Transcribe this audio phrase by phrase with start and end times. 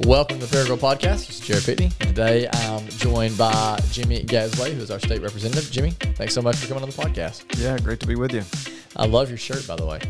[0.00, 1.26] Welcome to the Paragould Podcast.
[1.28, 1.96] This is Jared Pitney.
[1.98, 5.70] Today I'm joined by Jimmy Gazaway, who is our state representative.
[5.70, 7.44] Jimmy, thanks so much for coming on the podcast.
[7.62, 8.42] Yeah, great to be with you.
[8.96, 10.00] I love your shirt, by the way.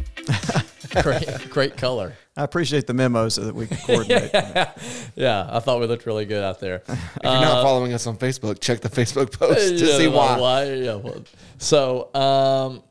[1.02, 2.14] great, great color.
[2.34, 4.30] I appreciate the memo so that we can coordinate.
[5.16, 6.82] Yeah, I thought we looked really good out there.
[6.88, 10.40] If you're not following us on Facebook, check the Facebook post to Yeah, see well,
[10.40, 10.64] why.
[10.72, 11.24] yeah, well,
[11.58, 12.82] so um,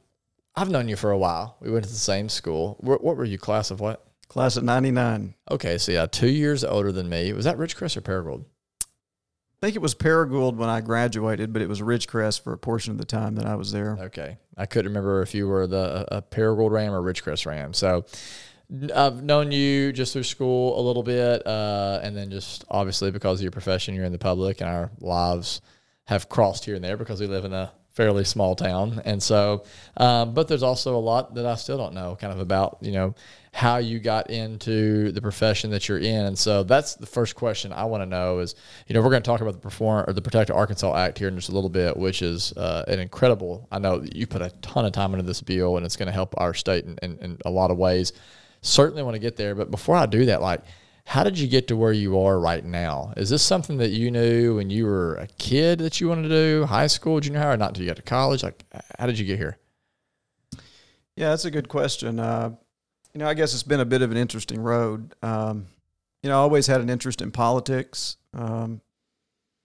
[0.55, 1.57] I've known you for a while.
[1.59, 2.77] We went to the same school.
[2.81, 4.05] What, what were you, class of what?
[4.33, 5.35] Class of 99.
[5.51, 7.31] Okay, so yeah, two years older than me.
[7.33, 8.45] Was that Ridgecrest or Paragould?
[8.81, 8.85] I
[9.61, 12.97] think it was Paragould when I graduated, but it was Ridgecrest for a portion of
[12.97, 13.95] the time that I was there.
[14.01, 14.39] Okay.
[14.57, 17.75] I couldn't remember if you were the a Paragould Ram or Ridgecrest Ram.
[17.75, 18.05] So
[18.95, 23.39] I've known you just through school a little bit, uh, and then just obviously because
[23.39, 25.61] of your profession, you're in the public, and our lives
[26.05, 29.01] have crossed here and there because we live in a fairly small town.
[29.05, 29.63] And so,
[29.97, 32.91] um, but there's also a lot that I still don't know, kind of about you
[32.91, 33.15] know
[33.53, 36.25] how you got into the profession that you're in.
[36.25, 38.55] And so that's the first question I want to know is,
[38.87, 41.27] you know, we're going to talk about the perform or the Protect Arkansas Act here
[41.27, 43.67] in just a little bit, which is uh, an incredible.
[43.71, 46.11] I know you put a ton of time into this bill, and it's going to
[46.11, 48.13] help our state in, in, in a lot of ways.
[48.63, 50.61] Certainly want to get there, but before I do that, like.
[51.05, 53.13] How did you get to where you are right now?
[53.17, 56.29] Is this something that you knew when you were a kid that you wanted to
[56.29, 58.41] do, high school, junior high, or not until you got to college?
[58.41, 58.63] Like,
[58.97, 59.57] how did you get here?
[61.15, 62.19] Yeah, that's a good question.
[62.19, 62.55] Uh,
[63.13, 65.13] you know, I guess it's been a bit of an interesting road.
[65.21, 65.67] Um,
[66.23, 68.17] you know, I always had an interest in politics.
[68.33, 68.81] Um,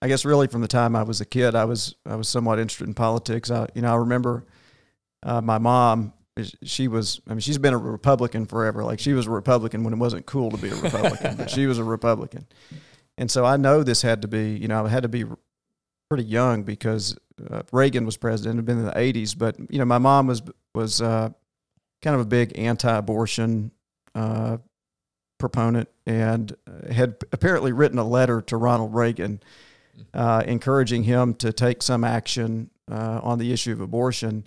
[0.03, 2.59] I guess really from the time I was a kid, I was I was somewhat
[2.59, 3.51] interested in politics.
[3.51, 4.45] I, you know, I remember
[5.23, 6.13] uh, my mom.
[6.63, 8.85] She was, I mean, she's been a Republican forever.
[8.85, 11.67] Like she was a Republican when it wasn't cool to be a Republican, but she
[11.67, 12.47] was a Republican.
[13.17, 15.25] And so I know this had to be, you know, I had to be
[16.09, 17.17] pretty young because
[17.51, 19.37] uh, Reagan was president, had been in the 80s.
[19.37, 20.43] But, you know, my mom was,
[20.75, 21.31] was uh,
[22.03, 23.73] kind of a big anti-abortion
[24.15, 24.59] uh,
[25.39, 29.41] proponent and uh, had apparently written a letter to Ronald Reagan
[30.15, 34.47] uh, encouraging him to take some action uh, on the issue of abortion.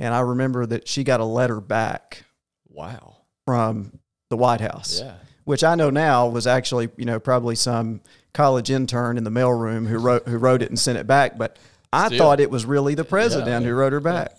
[0.00, 2.24] And I remember that she got a letter back
[2.68, 3.16] Wow.
[3.46, 3.98] from
[4.30, 5.12] the White House, Yeah.
[5.44, 8.00] which I know now was actually, you know, probably some
[8.32, 11.36] college intern in the mailroom who wrote who wrote it and sent it back.
[11.36, 11.58] But
[11.92, 12.18] I Still.
[12.18, 13.68] thought it was really the president Yeah.
[13.70, 14.38] who wrote her back.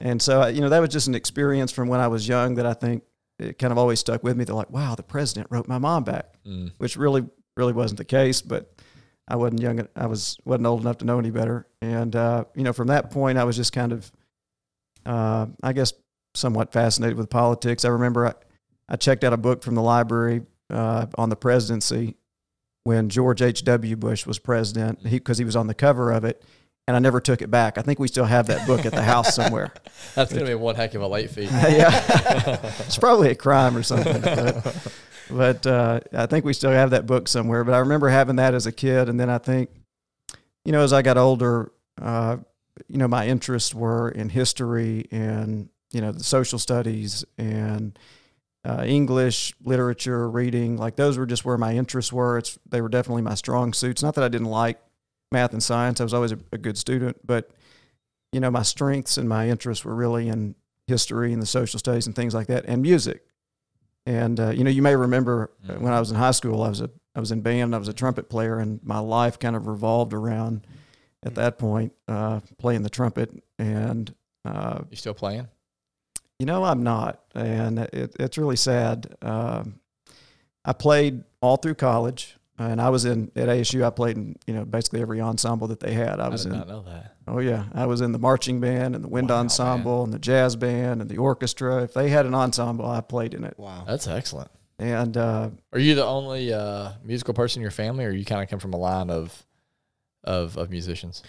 [0.00, 2.66] And so, you know, that was just an experience from when I was young that
[2.66, 3.02] I think
[3.38, 4.44] it kind of always stuck with me.
[4.44, 6.72] They're like, wow, the president wrote my mom back, Mm.
[6.78, 7.24] which really,
[7.56, 8.42] really wasn't the case.
[8.42, 8.72] But
[9.26, 9.86] I wasn't young.
[9.96, 11.66] I was wasn't old enough to know any better.
[11.80, 14.10] And uh, you know, from that point, I was just kind of,
[15.08, 15.94] uh, I guess,
[16.34, 17.84] somewhat fascinated with politics.
[17.84, 18.34] I remember I,
[18.88, 22.16] I checked out a book from the library uh, on the presidency
[22.84, 23.64] when George H.
[23.64, 23.96] W.
[23.96, 26.42] Bush was president, because he, was on the cover of it,
[26.86, 27.78] and I never took it back.
[27.78, 29.72] I think we still have that book at the house somewhere.
[30.14, 31.44] That's going to be one heck of a late fee.
[31.50, 34.20] yeah, it's probably a crime or something.
[34.20, 34.92] But,
[35.30, 37.64] but uh, I think we still have that book somewhere.
[37.64, 39.70] But I remember having that as a kid, and then I think,
[40.64, 42.38] you know, as I got older, uh,
[42.88, 47.98] you know, my interests were in history and you know the social studies and
[48.64, 50.76] uh, English literature, reading.
[50.76, 52.38] Like those were just where my interests were.
[52.38, 54.02] It's they were definitely my strong suits.
[54.02, 54.80] Not that I didn't like
[55.32, 56.00] math and science.
[56.00, 57.50] I was always a, a good student, but
[58.32, 60.54] you know, my strengths and my interests were really in
[60.86, 63.24] history and the social studies and things like that, and music.
[64.06, 66.68] And uh, you know, you may remember uh, when I was in high school, I
[66.68, 69.56] was a I was in band, I was a trumpet player, and my life kind
[69.56, 70.66] of revolved around
[71.24, 73.30] at that point uh, playing the trumpet.
[73.58, 74.14] And
[74.44, 75.48] uh, You still playing?
[76.38, 79.12] you know, I'm not, and it, it's really sad.
[79.22, 79.80] Um,
[80.64, 83.84] I played all through college, and I was in at ASU.
[83.84, 86.20] I played in you know basically every ensemble that they had.
[86.20, 87.16] I I was did in not know that.
[87.26, 90.18] Oh yeah, I was in the marching band and the wind Wow, ensemble and the
[90.20, 91.82] jazz band and the orchestra.
[91.82, 93.54] If they had an ensemble, I played in it.
[93.58, 93.84] Wow.
[93.86, 94.50] That's excellent.
[94.78, 98.42] And uh, Are you the only uh, musical person in your family, or you kind
[98.44, 99.44] of come from a line of
[100.24, 101.22] of of musicians?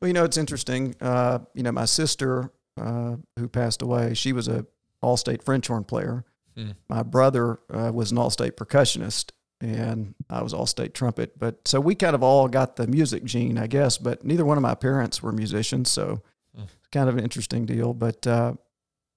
[0.00, 0.94] well, you know, it's interesting.
[1.00, 2.50] Uh, you know, my sister
[2.80, 4.66] uh, who passed away, she was a
[5.00, 6.24] all-state French horn player.
[6.56, 6.70] Hmm.
[6.88, 9.30] My brother uh, was an all-state percussionist,
[9.60, 11.38] and I was all-state trumpet.
[11.38, 13.98] But so we kind of all got the music gene, I guess.
[13.98, 16.22] But neither one of my parents were musicians, so
[16.56, 16.62] Hmm.
[16.64, 17.92] it's kind of an interesting deal.
[17.94, 18.54] But uh,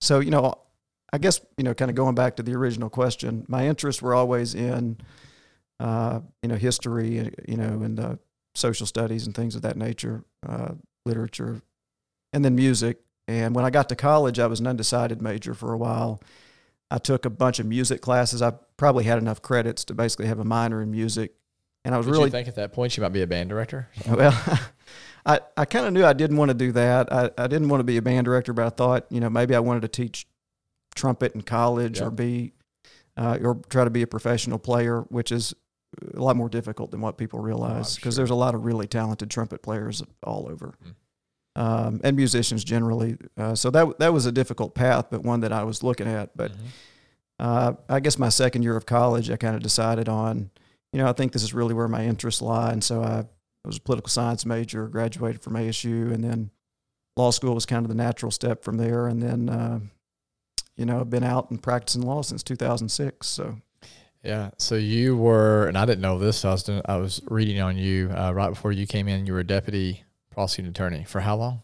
[0.02, 0.54] so you know,
[1.14, 4.14] I guess you know, kind of going back to the original question, my interests were
[4.16, 4.98] always in,
[5.80, 8.16] uh, you know, history, you know, and uh,
[8.58, 10.74] social studies and things of that nature, uh,
[11.06, 11.62] literature,
[12.34, 13.00] and then music.
[13.28, 16.22] And when I got to college, I was an undecided major for a while.
[16.90, 18.42] I took a bunch of music classes.
[18.42, 21.34] I probably had enough credits to basically have a minor in music,
[21.86, 23.50] and I was Did really you think at that point you might be a band
[23.50, 23.90] director?
[24.10, 24.60] well,
[25.26, 27.12] I, I kind of knew I didn't want to do that.
[27.12, 29.54] I, I didn't want to be a band director, but I thought, you know, maybe
[29.56, 30.26] I wanted to teach
[30.96, 32.06] trumpet in college Yeah.
[32.08, 32.54] or be,
[33.18, 35.54] uh, or try to be a professional player, which is,
[36.16, 38.22] a lot more difficult than what people realize because sure.
[38.22, 40.74] there's a lot of really talented trumpet players all over,
[41.58, 41.62] Mm.
[41.62, 43.18] um, and musicians generally.
[43.38, 46.36] Uh, so that that was a difficult path, but one that I was looking at.
[46.36, 46.58] But Mhm.
[47.40, 50.50] uh, I guess my second year of college, I kind of decided on,
[50.94, 53.26] you know, I think this is really where my interests lie, and so I
[53.66, 56.52] was a political science major, graduated from ASU, and then
[57.16, 59.50] law school was kind of the natural step from there, and then.
[59.50, 59.80] Uh,
[60.76, 63.26] you know, I've been out and practicing law since 2006.
[63.26, 63.58] So
[64.24, 64.52] Yeah.
[64.58, 66.44] So you were, and I didn't know this.
[66.44, 69.26] I was doing, I was reading on you uh, right before you came in.
[69.26, 71.62] You were a deputy prosecuting attorney for how long?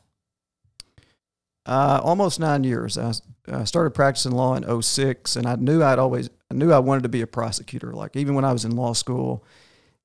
[1.66, 2.98] Uh, almost nine years.
[2.98, 3.14] I,
[3.52, 7.04] I started practicing law in 06, and I knew I'd always I knew I wanted
[7.04, 7.94] to be a prosecutor.
[7.94, 9.44] Like even when I was in law school,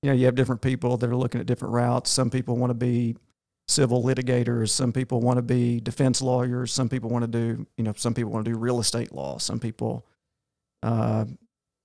[0.02, 2.10] you know, you have different people that are looking at different routes.
[2.10, 3.16] Some people want to be
[3.66, 4.70] civil litigators.
[4.70, 6.72] Some people want to be defense lawyers.
[6.72, 9.38] Some people want to do, you know, some people want to do real estate law.
[9.38, 10.06] Some people,
[10.82, 11.26] uh,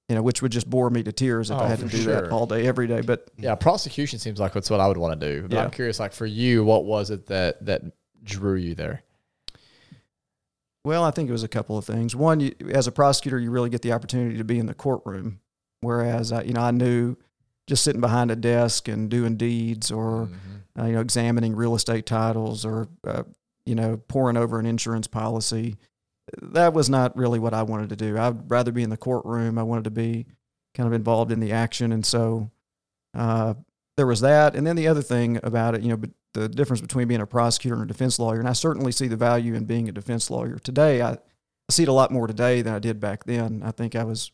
[0.09, 2.03] you know, which would just bore me to tears if Oh, I had to do
[2.05, 3.01] that all day, every day.
[3.01, 5.41] But Yeah, prosecution seems like that's what I would want to do.
[5.47, 5.63] But Yeah.
[5.63, 7.81] I'm curious, like for you, what was it that that
[8.23, 9.03] drew you there?
[10.85, 12.15] Well, I think it was a couple of things.
[12.15, 15.39] One, you, as a prosecutor, you really get the opportunity to be in the courtroom,
[15.79, 17.15] whereas I, you know I knew
[17.67, 20.81] just sitting behind a desk and doing deeds or Mm-hmm.
[20.81, 23.23] uh, you know examining real estate titles or uh,
[23.65, 25.77] you know pouring over an insurance policy.
[26.41, 28.17] That was not really what I wanted to do.
[28.17, 29.57] I'd rather be in the courtroom.
[29.57, 30.25] I wanted to be
[30.73, 32.49] kind of involved in the action, and so
[33.13, 33.55] uh,
[33.97, 34.55] there was that.
[34.55, 37.27] And then the other thing about it, you know, but the difference between being a
[37.27, 40.29] prosecutor and a defense lawyer, and I certainly see the value in being a defense
[40.29, 41.01] lawyer today.
[41.01, 41.17] I, I
[41.69, 43.61] see it a lot more today than I did back then.
[43.63, 44.31] I think I was,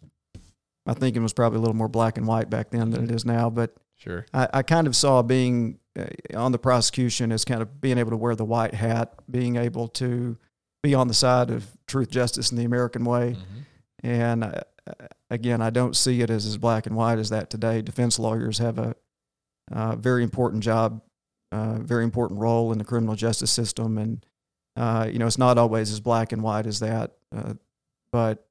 [0.85, 3.25] my thinking was probably a little more black and white back then than it is
[3.25, 3.49] now.
[3.49, 4.25] But Sure.
[4.33, 8.11] I, I kind of saw being uh, on the prosecution as kind of being able
[8.11, 10.37] to wear the white hat, being able to
[10.83, 13.35] be on the side of truth, justice, and the American way.
[13.37, 14.07] Mm-hmm.
[14.07, 14.61] And uh,
[15.29, 17.81] again, I don't see it as as black and white as that today.
[17.81, 18.95] Defense lawyers have a
[19.71, 21.01] uh, very important job,
[21.51, 24.25] uh, very important role in the criminal justice system, and
[24.75, 27.11] uh, you know it's not always as black and white as that.
[27.35, 27.53] Uh,
[28.11, 28.47] but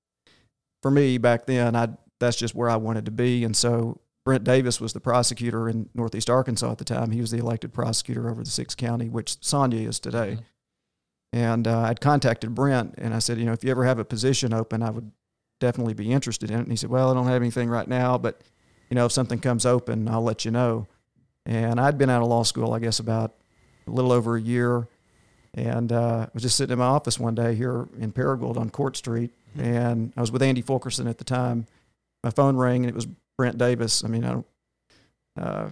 [0.83, 1.89] for me back then, I
[2.21, 5.89] that's just where I wanted to be, and so Brent Davis was the prosecutor in
[5.95, 7.11] Northeast Arkansas at the time.
[7.11, 10.37] He was the elected prosecutor over the six county, which Sonia is today.
[10.37, 10.43] Mhm.
[11.33, 14.05] And uh, I'd contacted Brent and I said, you know, if you ever have a
[14.05, 15.11] position open, I would
[15.61, 16.63] definitely be interested in it.
[16.63, 18.41] And he said, well, I don't have anything right now, but
[18.91, 20.87] you know, if something comes open, I'll let you know.
[21.45, 23.35] And I'd been out of law school, I guess, about
[23.87, 24.87] a little over a year,
[25.55, 28.71] and uh, I was just sitting in my office one day here in Paragould on
[28.71, 31.67] Court Street, and I was with Andy Fulkerson at the time.
[32.23, 34.05] My phone rang, and it was Brent Davis.
[34.05, 34.47] I mean, I don't.
[35.41, 35.69] Uh,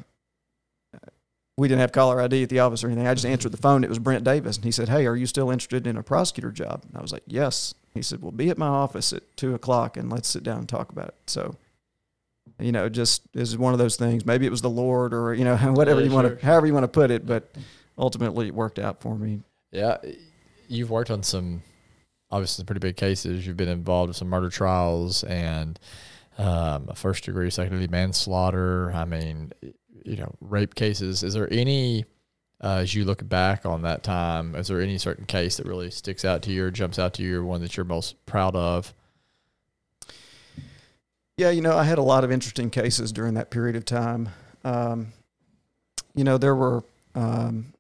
[1.57, 3.07] we didn't have caller ID at the office or anything.
[3.07, 3.83] I just answered the phone.
[3.83, 6.51] It was Brent Davis, and he said, "Hey, are you still interested in a prosecutor
[6.51, 9.55] job?" And I was like, "Yes." He said, "Well, be at my office at two
[9.55, 11.57] o'clock, and let's sit down and talk about it." So,
[12.59, 14.27] you know, just is one of those things.
[14.27, 16.75] Maybe it was the Lord, or you know, whatever Yeah, you want to, however you
[16.75, 17.27] want to put it.
[17.27, 17.51] But
[17.97, 19.41] ultimately, it worked out for me.
[19.73, 19.97] Yeah,
[20.69, 21.63] you've worked on some
[22.31, 23.47] obviously some pretty big cases.
[23.47, 25.79] You've been involved with some murder trials and
[26.39, 28.93] um, first degree, second degree manslaughter.
[28.93, 29.53] I mean,
[30.05, 31.23] you know, rape cases.
[31.23, 32.05] Is there any,
[32.63, 35.91] uh, as you look back on that time, is there any certain case that really
[35.91, 38.55] sticks out to you or jumps out to you, or one that you're most proud
[38.55, 38.95] of?
[41.37, 44.31] Yeah, you know, I had a lot of interesting cases during that period of time.
[44.65, 45.13] Um,
[46.15, 46.83] you know, there were
[47.15, 47.75] um,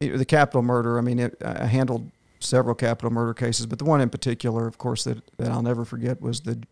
[0.00, 0.98] the capital murder.
[0.98, 2.10] I mean, it, I handled
[2.40, 5.84] several capital murder cases, but the one in particular, of course, that, that I'll never
[5.84, 6.62] forget was the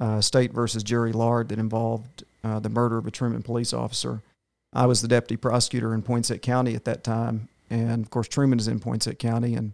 [0.00, 4.22] uh, State versus Jerry Lard that involved uh, the murder of a Truman police officer.
[4.72, 8.58] I was the deputy prosecutor in Poinsett County at that time, and of course, Truman
[8.58, 9.72] is in Poinsett County, and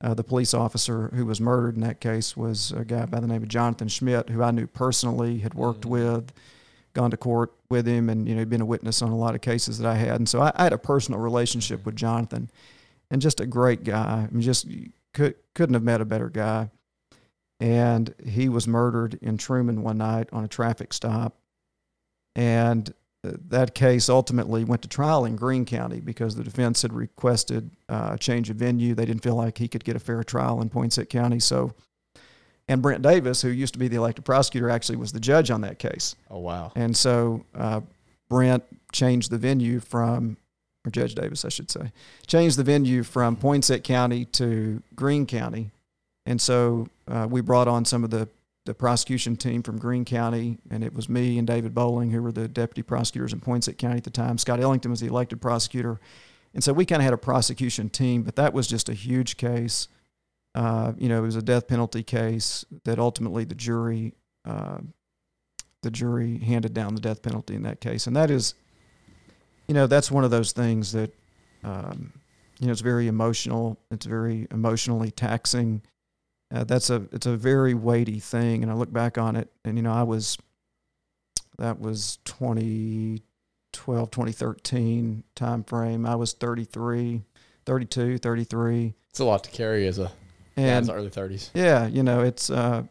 [0.00, 3.26] uh, the police officer who was murdered in that case was a guy by the
[3.26, 5.90] name of Jonathan Schmidt, who I knew personally, had worked Mhm.
[5.90, 6.32] with,
[6.94, 9.40] gone to court with him, and you know, been a witness on a lot of
[9.40, 10.16] cases that I had.
[10.16, 12.50] And so I, I had a personal relationship with Jonathan,
[13.10, 14.26] and just a great guy.
[14.28, 14.66] I mean, just
[15.14, 16.70] could couldn't have met a better guy.
[17.60, 21.36] And he was murdered in Truman one night on a traffic stop,
[22.34, 22.92] and
[23.24, 27.70] uh, that case ultimately went to trial in Greene County because the defense had requested
[27.88, 28.94] uh, a change of venue.
[28.94, 31.38] They didn't feel like he could get a fair trial in Poinsett County.
[31.38, 31.72] So,
[32.66, 35.60] and Brent Davis, who used to be the elected prosecutor, actually was the judge on
[35.60, 36.16] that case.
[36.30, 37.82] Oh wow, And so uh,
[38.28, 40.36] Brent changed the venue from,
[40.84, 41.92] or Judge Davis, I should say,
[42.26, 45.70] changed the venue from Poinsett County to Greene County.
[46.26, 48.28] And so uh, we brought on some of the,
[48.64, 52.32] the prosecution team from Greene County, and it was me and David Bowling, who were
[52.32, 54.38] the deputy prosecutors in Poinsett County at the time.
[54.38, 55.98] Scott Ellington was the elected prosecutor.
[56.54, 59.36] And so we kind of had a prosecution team, but that was just a huge
[59.36, 59.88] case.
[60.54, 64.14] Uh, you know, it was a death penalty case that ultimately the jury
[64.44, 64.78] uh,
[65.82, 68.54] the jury handed down the death penalty in that case, and that is,
[69.66, 71.12] you know, that's one of those things that,
[71.64, 72.12] um,
[72.60, 73.78] you know, it's very emotional.
[73.90, 75.82] It's very emotionally taxing.
[76.52, 79.76] Uh, that's a it's a very weighty thing, and I look back on it, and
[79.76, 80.36] you know, I was
[81.58, 86.04] that was 2012, 2013 time frame.
[86.04, 87.22] I was 33,
[87.64, 88.94] 32, 33.
[89.08, 90.12] It's a lot to carry as a
[90.56, 91.50] and early 30s.
[91.54, 92.82] Yeah, you know, it's uh,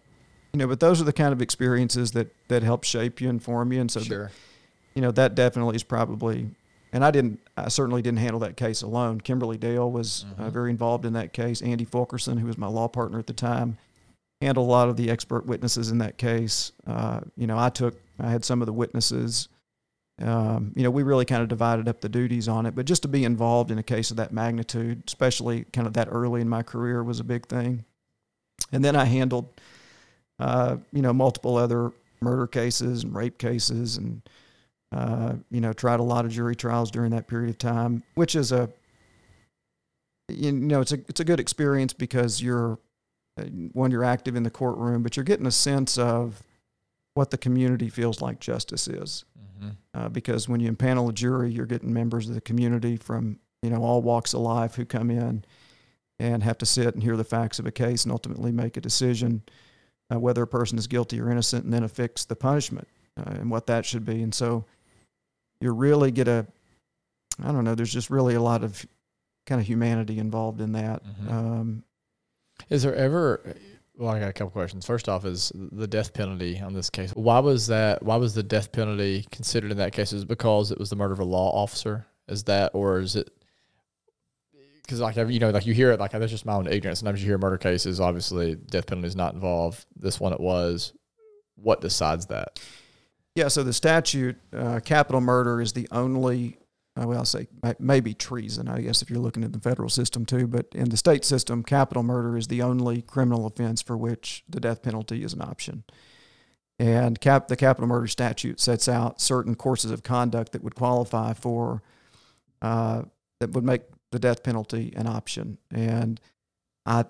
[0.54, 3.42] you know, but those are the kind of experiences that that help shape you and
[3.42, 4.32] form you, and so sure.
[4.96, 6.50] You know that definitely is probably.
[6.94, 7.40] And I didn't.
[7.56, 9.22] I certainly didn't handle that case alone.
[9.22, 10.44] Kimberly Dale was uh, mm-hmm.
[10.44, 11.62] uh, very involved in that case.
[11.62, 13.78] Andy Fulkerson, who was my law partner at the time,
[14.42, 16.74] handled a lot of the expert witnesses in that case.
[16.86, 17.96] Uh, you know, I took.
[18.20, 19.48] I had some of the witnesses.
[20.22, 22.76] Um, you know, we really kind of divided up the duties on it.
[22.76, 26.10] But just to be involved in a case of that magnitude, especially kind of that
[26.12, 27.86] early in my career, was a big thing.
[28.72, 29.50] And then I handled
[30.42, 34.24] uh, you know, multiple other murder cases and rape cases, and
[34.92, 38.36] uh, you know, tried a lot of jury trials during that period of time, which
[38.36, 38.70] is a
[40.28, 42.80] you know, it's a it's a good experience because you're
[43.38, 43.44] uh,
[43.74, 46.42] when you're active in the courtroom, but you're getting a sense of
[47.14, 49.26] what the community feels like justice is.
[49.38, 49.70] Mm-hmm.
[49.94, 53.70] Uh, because when you impanel a jury, you're getting members of the community from you
[53.70, 55.44] know all walks of life who come in
[56.20, 58.82] and have to sit and hear the facts of a case and ultimately make a
[58.82, 59.42] decision
[60.12, 63.50] uh, whether a person is guilty or innocent, and then affix the punishment uh, and
[63.50, 64.22] what that should be.
[64.22, 64.66] And so
[65.62, 66.46] you really get a,
[67.44, 68.86] I don't know, there's just really a lot of
[69.46, 71.04] kind of humanity involved in that.
[71.04, 71.32] Mm-hmm.
[71.32, 71.84] Um,
[72.70, 73.56] is there ever,
[73.96, 74.86] well, I got a couple questions.
[74.86, 77.12] First off, is the death penalty on this case.
[77.12, 78.04] Why was that?
[78.04, 80.14] Why was the death penalty considered in that case?
[80.14, 82.06] Is it because it was the murder of a law officer?
[82.28, 83.30] Is that, or is it
[84.92, 87.00] because like you know like you hear it like that's just my own ignorance.
[87.00, 89.86] Sometimes you hear murder cases, obviously death penalty is not involved.
[89.96, 90.94] This one it was.
[91.56, 92.60] What decides that?
[93.36, 96.58] Yeah, so the statute, uh, capital murder is the only.
[97.00, 97.48] Uh, well, I'll say
[97.80, 98.68] maybe treason.
[98.68, 101.64] I guess if you're looking at the federal system too, but in the state system,
[101.64, 105.86] capital murder is the only criminal offense for which the death penalty is an option.
[106.80, 111.32] And cap, the capital murder statute sets out certain courses of conduct that would qualify
[111.34, 111.82] for
[112.62, 113.04] uh,
[113.40, 115.58] that would make the death penalty an option.
[115.72, 116.20] And
[116.86, 117.06] I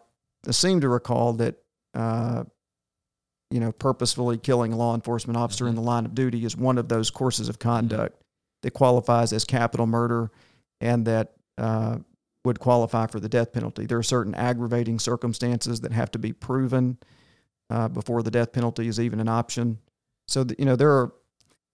[0.50, 1.56] seem to recall that,
[1.94, 2.44] uh,
[3.52, 5.82] you know, purposefully killing a law enforcement officer in mm-hmm.
[5.84, 8.62] the line of duty is one of those courses of conduct mm-hmm.
[8.64, 10.32] that qualifies as capital murder
[10.80, 11.98] and that uh,
[12.44, 13.86] would qualify for the death penalty.
[13.86, 16.98] There are certain aggravating circumstances that have to be proven
[17.70, 19.80] uh, before the death penalty is even an option.
[20.28, 21.14] So, you know, there are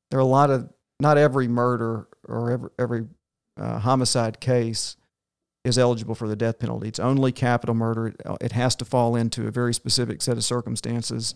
[0.10, 0.70] there are a lot of
[1.00, 3.06] not every murder or every every
[3.60, 4.98] uh, homicide case
[5.64, 6.88] is eligible for the death penalty.
[6.88, 8.16] It's only capital murder.
[8.42, 11.36] It has to fall into a very specific set of circumstances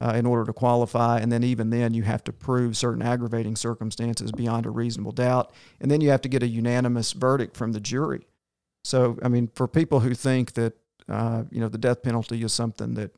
[0.00, 1.18] uh, in order to qualify.
[1.18, 5.52] And then, even then, you have to prove certain aggravating circumstances beyond a reasonable doubt.
[5.80, 8.26] And then you have to get a unanimous verdict from the jury.
[8.84, 10.74] So, I mean, for people who think that,
[11.08, 13.12] uh, you know, the death penalty is something that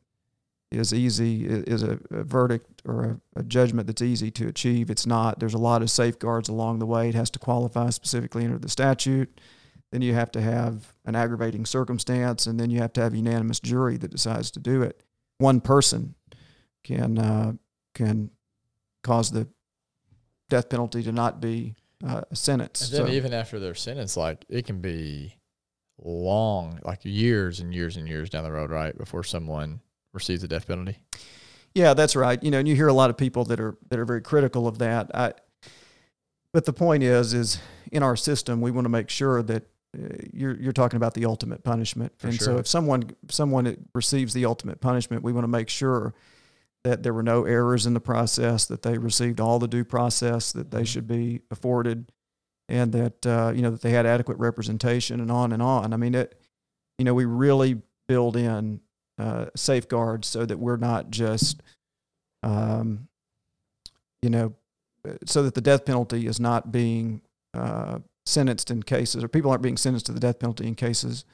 [0.71, 3.03] is easy, is a, a verdict or
[3.35, 5.39] a, a, judgment that's easy to achieve, it's not.
[5.39, 7.09] There's a lot of safeguards along the way.
[7.09, 9.41] It has to qualify specifically under the statute.
[9.91, 13.17] Then you have to have an aggravating circumstance, and then you have to have a
[13.17, 15.01] unanimous jury that decides to do it.
[15.39, 16.13] One person
[16.89, 17.53] can uh,
[17.93, 18.31] can
[19.03, 19.47] cause the
[20.49, 22.91] death penalty to not be uh, sentenced.
[22.91, 25.35] And then so, even after their sentence, like it can be
[26.03, 29.81] long, like years and years and years down the road, right, before someone
[30.13, 30.97] receives the death penalty.
[31.75, 32.41] Yeah, that's right.
[32.43, 34.67] You know, and you hear a lot of people that are that are very critical
[34.67, 35.11] of that.
[35.13, 35.33] I,
[36.51, 37.59] but the point is, is
[37.91, 39.67] in our system, we want to make sure that
[40.33, 42.13] you're you're talking about the ultimate punishment.
[42.17, 42.45] For and sure.
[42.45, 46.15] so if someone someone receives the ultimate punishment, we want to make sure
[46.83, 50.51] that there were no errors in the process, that they received all the due process
[50.51, 50.85] that they mm-hmm.
[50.85, 52.11] should be afforded,
[52.67, 55.93] and that uh, you know that they had adequate representation, and on and on.
[55.93, 56.39] I mean, it,
[56.97, 58.81] you know, we really build in
[59.17, 61.61] uh, safeguards so that we're not just,
[62.43, 63.07] um,
[64.21, 64.53] you know,
[65.25, 67.21] so that the death penalty is not being
[67.53, 71.25] uh, sentenced in cases, or people aren't being sentenced to the death penalty in cases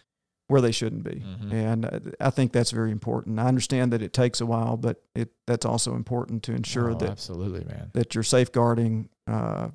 [0.47, 1.15] where they shouldn't be.
[1.15, 1.51] Mm-hmm.
[1.51, 3.39] And uh, I think that's very important.
[3.39, 6.95] I understand that it takes a while, but it that's also important to ensure oh,
[6.95, 9.69] that absolutely, man, that you're safeguarding, uh,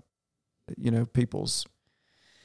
[0.77, 1.67] you know, people's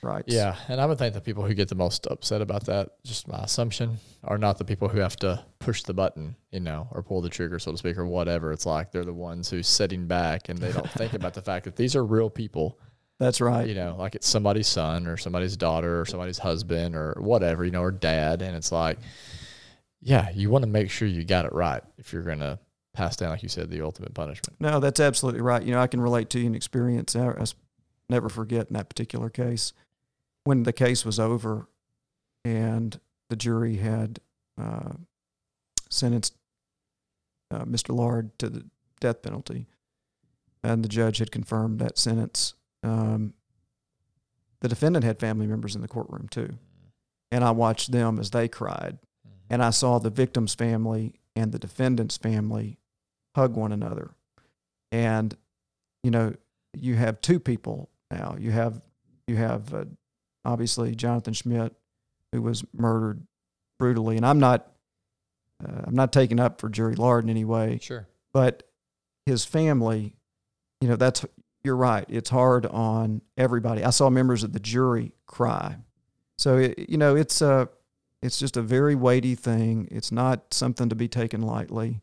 [0.01, 0.33] rights.
[0.33, 3.27] Yeah, and I would think the people who get the most upset about that, just
[3.27, 7.03] my assumption, are not the people who have to push the button, you know, or
[7.03, 8.51] pull the trigger, so to speak, or whatever.
[8.51, 11.65] It's like they're the ones who's sitting back and they don't think about the fact
[11.65, 12.79] that these are real people
[13.19, 13.67] that's right.
[13.67, 17.71] You know, like it's somebody's son or somebody's daughter or somebody's husband or whatever, you
[17.71, 18.41] know, or dad.
[18.41, 18.97] And it's like,
[20.01, 22.59] yeah, you want to make sure you got it right if you're going to
[22.93, 24.59] pass down, like you said, the ultimate punishment.
[24.59, 25.63] No, that's absolutely right.
[25.63, 27.15] You know, I can relate to you an experience.
[27.15, 27.33] I
[28.09, 29.73] never forget in that particular case
[30.43, 31.67] when the case was over
[32.43, 34.19] and the jury had
[34.61, 34.93] uh,
[35.89, 36.35] sentenced
[37.51, 37.95] uh, Mr.
[37.95, 38.65] Lard to the
[38.99, 39.67] death penalty,
[40.63, 42.53] and the judge had confirmed that sentence.
[42.85, 43.33] Um,
[44.61, 46.57] the defendant had family members in the courtroom too,
[47.31, 48.97] and I watched them as they cried,
[49.49, 52.77] and I saw the victim's family and the defendant's family
[53.35, 54.11] hug one another.
[54.91, 55.35] And,
[56.03, 56.33] you know,
[56.73, 58.37] you have two people now.
[58.39, 58.81] You have,
[59.27, 59.85] you have uh,
[60.45, 61.75] obviously Jonathan Schmidt,
[62.31, 63.25] who was murdered
[63.77, 64.15] brutally.
[64.15, 64.71] And I'm not,
[65.63, 68.07] uh, I'm not taking up for Jerry Lard in any way, Sure.
[68.33, 68.63] but
[69.25, 70.15] his family,
[70.79, 71.25] you know, that's,
[71.65, 72.05] you're right.
[72.07, 73.83] It's hard on everybody.
[73.83, 75.77] I saw members of the jury cry.
[76.37, 77.69] So, it, you know, it's a,
[78.21, 79.87] it's just a very weighty thing.
[79.91, 82.01] It's not something to be taken lightly.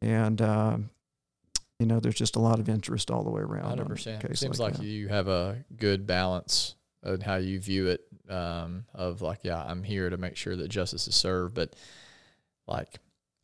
[0.00, 0.90] And, um,
[1.78, 3.64] you know, there's just a lot of interest all the way around.
[3.64, 4.38] Hundred percent.
[4.38, 6.74] Seems like like, you have a good balance
[7.04, 8.02] in how you view it.
[8.28, 11.76] Um, of like, yeah, I'm here to make sure that justice is served, but
[12.66, 12.98] like,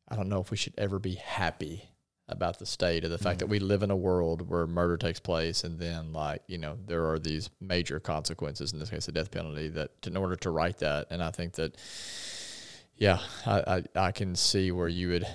[0.08, 1.88] I don't know if we should ever be happy
[2.32, 3.50] about the state of the fact that mm.
[3.50, 7.06] we live in a world where murder takes place, and then like, you know, there
[7.08, 8.72] are these major consequences.
[8.72, 9.68] In this case, the death penalty.
[9.68, 11.76] That in order to write that, and I think that,
[12.96, 15.26] yeah, I I, I can see where you would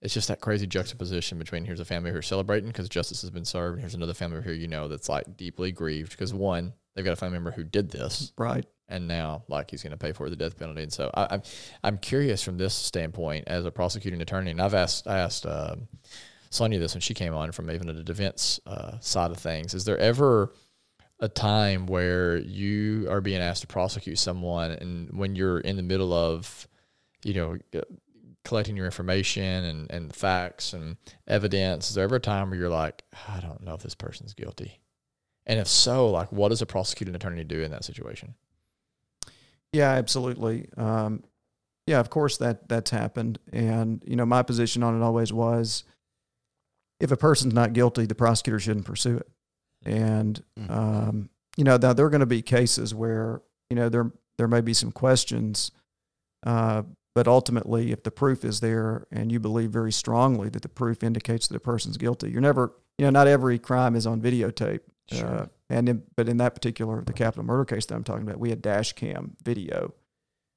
[0.00, 3.44] it's just that crazy juxtaposition between here's a family who's celebrating because justice has been
[3.44, 7.04] served, and here's another family here you know that's like deeply grieved because one, they've
[7.04, 8.64] got a family member who did this, Right.
[8.88, 10.82] And now like he's going to pay for the death penalty.
[10.82, 11.42] And so I, I'm
[11.84, 15.88] I'm curious from this standpoint as a prosecuting attorney, and I've asked I asked um,
[16.50, 19.74] Sonia this when she came on from even the defense uh, side of things.
[19.74, 20.52] Is there ever
[21.20, 25.82] a time where you are being asked to prosecute someone, and when you're in the
[25.82, 26.68] middle of,
[27.24, 27.80] you know, uh,
[28.44, 32.68] collecting your information and, and facts and evidence, is there ever a time where you're
[32.68, 34.80] like, I don't know if this person's guilty?
[35.44, 38.34] And if so, like, what does a prosecuting attorney do in that situation?
[39.72, 40.68] Yeah, absolutely.
[40.76, 41.22] Um,
[41.86, 45.84] yeah, of course that that's happened, and you know my position on it always was,
[47.00, 49.28] if a person's not guilty, the prosecutor shouldn't pursue it.
[49.84, 50.70] And Mhm.
[50.70, 54.48] um, you know now there are going to be cases where you know there there
[54.48, 55.70] may be some questions,
[56.46, 56.82] uh,
[57.14, 61.02] but ultimately, if the proof is there and you believe very strongly that the proof
[61.02, 64.80] indicates that a person's guilty, you're never you know not every crime is on videotape.
[65.10, 65.26] Sure.
[65.26, 68.38] Uh, and in, but in that particular the capital murder case that I'm talking about,
[68.38, 69.94] we had dash cam video.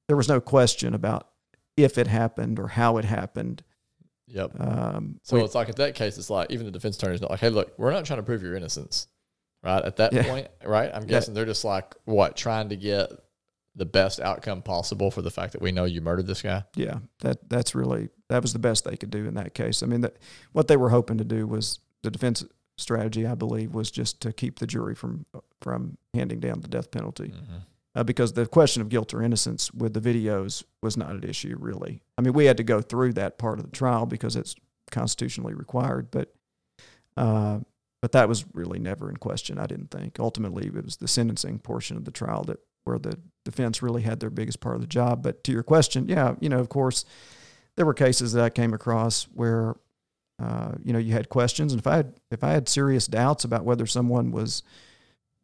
[0.08, 1.28] There was no question about
[1.76, 3.62] if it happened or how it happened.
[4.28, 4.60] Yep.
[4.60, 7.30] Um, So we- it's like at that case, it's like even the defense attorney's not
[7.30, 9.06] like, hey, look, we're not trying to prove your innocence,
[9.62, 9.82] right?
[9.84, 10.22] At that Yeah.
[10.24, 10.90] point, right?
[10.92, 11.08] I'm Yeah.
[11.08, 13.10] guessing they're just like, what, trying to get
[13.74, 16.62] the best outcome possible for the fact that we know you murdered this guy.
[16.76, 19.82] yeah, that that's really that was the best they could do in that case.
[19.82, 20.16] I mean, that
[20.52, 22.44] what they were hoping to do was the defense
[22.76, 25.26] strategy, I believe, was just to keep the jury from
[25.60, 27.28] from handing down the death penalty.
[27.28, 27.56] Mm-hmm.
[27.94, 31.56] uh, because the question of guilt or innocence with the videos was not an issue
[31.58, 32.02] really.
[32.18, 34.54] I mean, we had to go through that part of the trial because it's
[34.90, 36.34] constitutionally required, but
[37.16, 37.60] uh,
[38.00, 39.58] but that was really never in question.
[39.58, 40.18] I didn't think.
[40.18, 44.18] Ultimately, it was the sentencing portion of the trial that where the defense really had
[44.18, 45.22] their biggest part of the job.
[45.22, 47.04] But to your question, yeah, you know, of course,
[47.76, 49.76] there were cases that I came across where.
[50.42, 53.44] Uh, you know, you had questions, and if I had if I had serious doubts
[53.44, 54.62] about whether someone was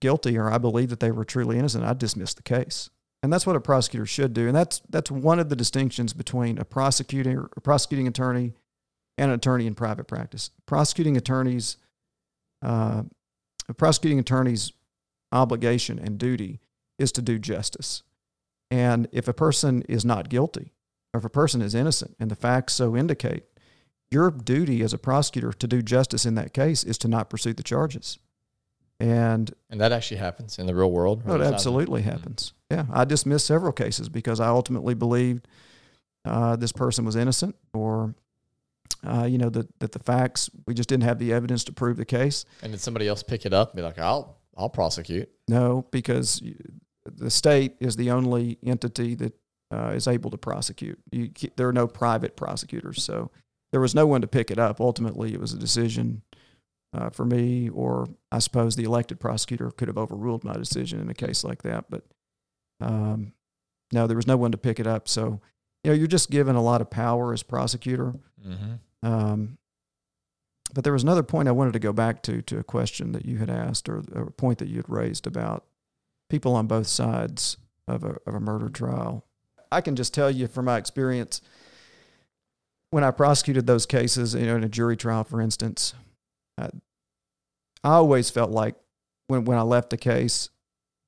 [0.00, 2.90] guilty or I believe that they were truly innocent, I'd dismiss the case.
[3.22, 4.46] And that's what a prosecutor should do.
[4.46, 8.54] And that's that's one of the distinctions between a prosecutor, a prosecuting attorney,
[9.16, 10.50] and an attorney in private practice.
[10.66, 11.76] Prosecuting attorneys,
[12.62, 13.02] uh,
[13.68, 14.72] a prosecuting attorney's
[15.32, 16.60] obligation and duty
[16.98, 18.02] is to do justice.
[18.70, 20.72] And if a person is not guilty,
[21.12, 23.44] or if a person is innocent, and the facts so indicate,
[24.10, 27.52] your duty as a prosecutor to do justice in that case is to not pursue
[27.52, 28.18] the charges.
[29.00, 31.22] And And that actually happens in the real world.
[31.26, 32.52] Oh, it absolutely happens.
[32.70, 35.46] Yeah, I dismissed several cases because I ultimately believed
[36.24, 38.14] uh, this person was innocent, or
[39.06, 41.96] uh, you know that that the facts we just didn't have the evidence to prove
[41.96, 42.44] the case.
[42.62, 45.28] And did somebody else pick it up and be like, I'll I'll prosecute?
[45.46, 46.42] No, because
[47.06, 49.32] the state is the only entity that
[49.72, 50.98] uh, is able to prosecute.
[51.12, 53.30] You, there are no private prosecutors, so
[53.72, 54.80] there was no one to pick it up.
[54.80, 56.22] Ultimately, it was a decision
[56.92, 61.10] uh, for me, or I suppose the elected prosecutor could have overruled my decision in
[61.10, 61.86] a case like that.
[61.90, 62.04] But
[62.80, 63.32] um,
[63.92, 65.08] no, there was no one to pick it up.
[65.08, 65.40] So
[65.84, 68.14] you know, you're just given a lot of power as prosecutor.
[68.46, 69.06] Mm-hmm.
[69.06, 69.58] Um,
[70.74, 73.24] but there was another point I wanted to go back to, to a question that
[73.24, 75.64] you had asked or, or a point that you had raised about
[76.28, 79.24] people on both sides of a, of a murder trial.
[79.72, 81.40] I can just tell you from my experience,
[82.90, 85.94] when I prosecuted those cases, you know, in a jury trial, for instance,
[86.56, 86.70] I,
[87.84, 88.74] I always felt like
[89.26, 90.50] when when I left the case,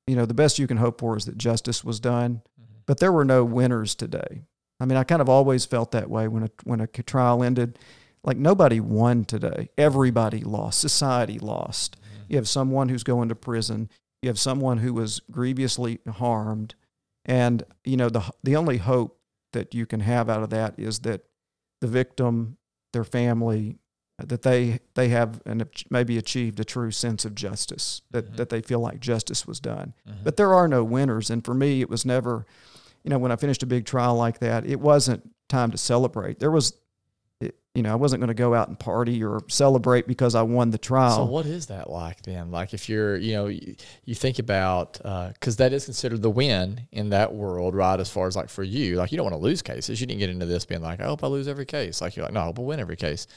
[0.07, 2.79] you know, the best you can hope for is that justice was done, mm-hmm.
[2.85, 4.43] but there were no winners today.
[4.79, 7.77] I mean, I kind of always felt that way when a when a trial ended.
[8.23, 9.69] Like nobody won today.
[9.79, 10.79] Everybody lost.
[10.79, 11.97] Society lost.
[11.97, 12.23] Mm-hmm.
[12.29, 13.89] You have someone who's going to prison.
[14.21, 16.75] You have someone who was grievously harmed,
[17.25, 19.17] and you know the the only hope
[19.53, 21.25] that you can have out of that is that
[21.81, 22.57] the victim,
[22.93, 23.77] their family,
[24.23, 28.35] that they they have and maybe achieved a true sense of justice that Mm-hmm.
[28.37, 29.93] that they feel like justice was done.
[30.23, 32.45] But there are no winners, and for me, it was never.
[33.03, 36.37] You know, when I finished a big trial like that, it wasn't time to celebrate.
[36.37, 36.73] There was,
[37.73, 40.71] you know, I wasn't going to go out and party or celebrate because I won
[40.71, 41.15] the trial.
[41.15, 42.51] So what is that like then?
[42.51, 44.93] Like if you're, you know, you, you think about
[45.33, 47.99] because that is considered the win in that world, right?
[47.99, 50.01] As far as like for you, like you don't want to lose cases.
[50.01, 52.01] You didn't get into this being like, I hope I lose every case.
[52.01, 53.27] Like you're like, no, I hope I win every case.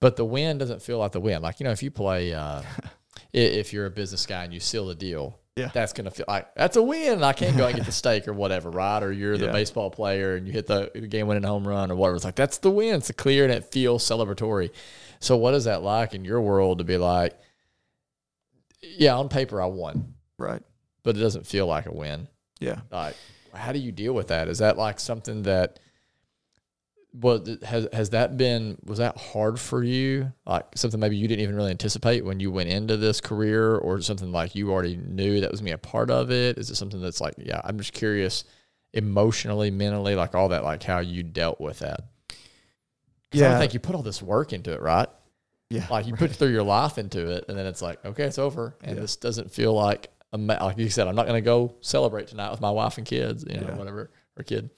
[0.00, 1.42] But the win doesn't feel like the win.
[1.42, 2.62] Like you know, if you play, uh,
[3.32, 5.38] if you're a business guy and you seal a deal.
[5.58, 5.70] Yeah.
[5.74, 7.22] That's gonna feel like that's a win.
[7.22, 9.02] I can't go and get the steak or whatever, right?
[9.02, 9.52] Or you're the Yeah.
[9.52, 12.16] baseball player and you hit the game winning home run or whatever.
[12.16, 12.94] It's like that's the win.
[12.96, 14.70] It's clear and it feels celebratory.
[15.20, 17.38] So what is that like in your world to be like,
[18.82, 20.62] yeah, on paper I won, right?
[21.04, 22.28] but it doesn't feel like a win.
[22.60, 22.80] Yeah.
[22.92, 23.16] Like,
[23.54, 24.46] how do you deal with that?
[24.48, 25.78] Is that like something that
[27.14, 30.32] was has has that been was that hard for you?
[30.46, 34.00] Like something maybe you didn't even really anticipate when you went into this career, or
[34.00, 36.58] something like you already knew that was be a part of it?
[36.58, 38.44] Is it something that's like, yeah, I'm just curious,
[38.92, 42.00] emotionally, mentally, like all that, like how you dealt with that?
[42.30, 42.34] I
[43.32, 43.48] Yeah.
[43.50, 45.08] don't think you put all this work into it, right?
[45.70, 45.86] Yeah.
[45.90, 48.76] Like you put through your life into it, and then it's like, okay, it's over,
[48.82, 49.02] and Yeah.
[49.02, 51.08] this doesn't feel like like you said.
[51.08, 53.76] I'm not going to go celebrate tonight with my wife and kids, you know, Yeah.
[53.76, 54.68] whatever or kid.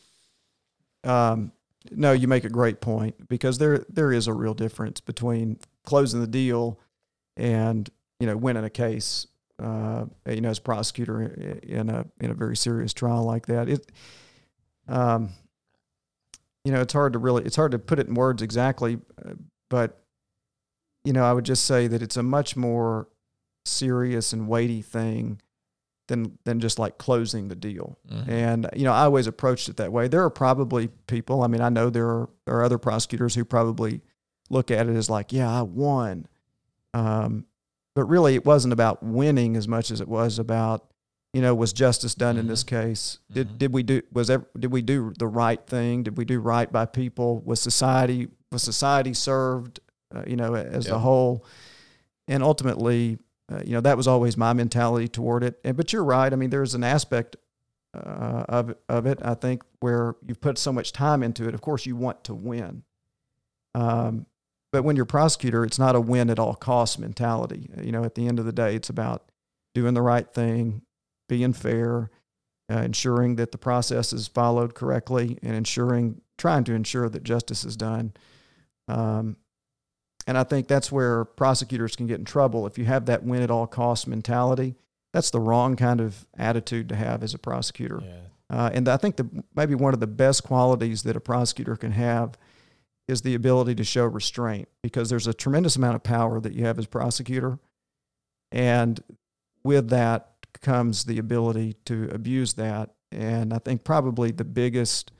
[1.02, 1.50] Um,
[1.90, 6.20] no, you make a great point because there there is a real difference between closing
[6.20, 6.78] the deal
[7.36, 7.88] and
[8.18, 9.26] you know winning a case.
[9.58, 11.22] Uh, you know, as prosecutor
[11.62, 13.92] in a in a very serious trial like that, it,
[14.88, 15.28] um,
[16.64, 18.98] you know, it's hard to really it's hard to put it in words exactly,
[19.68, 20.02] but
[21.04, 23.08] you know, I would just say that it's a much more
[23.66, 25.40] serious and weighty thing
[26.10, 27.96] than than just like closing the deal.
[28.12, 28.28] Mhm.
[28.28, 30.06] And you know, I always approached it that way.
[30.08, 31.42] There are probably people.
[31.42, 34.02] I mean, I know there are there are other prosecutors who probably
[34.50, 36.26] look at it as like, yeah, I won.
[36.92, 37.46] Um,
[37.94, 40.86] but really, it wasn't about winning as much as it was about,
[41.32, 43.18] you know, was justice done in this case?
[43.32, 43.58] Did Mhm.
[43.58, 46.02] did we do was ev- did we do the right thing?
[46.02, 47.40] Did we do right by people?
[47.44, 49.80] Was society was society served?
[50.14, 50.92] Uh, you know, as Yeah.
[50.94, 51.44] the whole.
[52.26, 53.18] And ultimately,
[53.50, 55.58] uh, you know, that was always my mentality toward it.
[55.64, 56.32] And, but you're right.
[56.32, 57.36] I mean, there's an aspect
[57.94, 59.18] uh, of of it.
[59.22, 61.54] I think where you've put so much time into it.
[61.54, 62.84] Of course, you want to win.
[63.74, 64.26] Um,
[64.72, 67.68] but when you're prosecutor, it's not a win at all costs mentality.
[67.82, 69.30] You know, at the end of the day, it's about
[69.74, 70.82] doing the right thing,
[71.28, 72.10] being fair,
[72.72, 77.64] uh, ensuring that the process is followed correctly, and ensuring trying to ensure that justice
[77.64, 78.12] is done.
[78.86, 79.36] Um,
[80.26, 83.42] and I think that's where prosecutors can get in trouble if you have that win
[83.42, 84.76] at all costs mentality.
[85.12, 88.00] That's the wrong kind of attitude to have as a prosecutor.
[88.02, 88.20] Yeah.
[88.48, 91.92] Uh, and I think the, maybe one of the best qualities that a prosecutor can
[91.92, 92.36] have
[93.08, 96.64] is the ability to show restraint because there's a tremendous amount of power that you
[96.64, 97.58] have as prosecutor.
[98.52, 99.02] And
[99.64, 102.90] with that comes the ability to abuse that.
[103.12, 105.10] And I think probably the biggest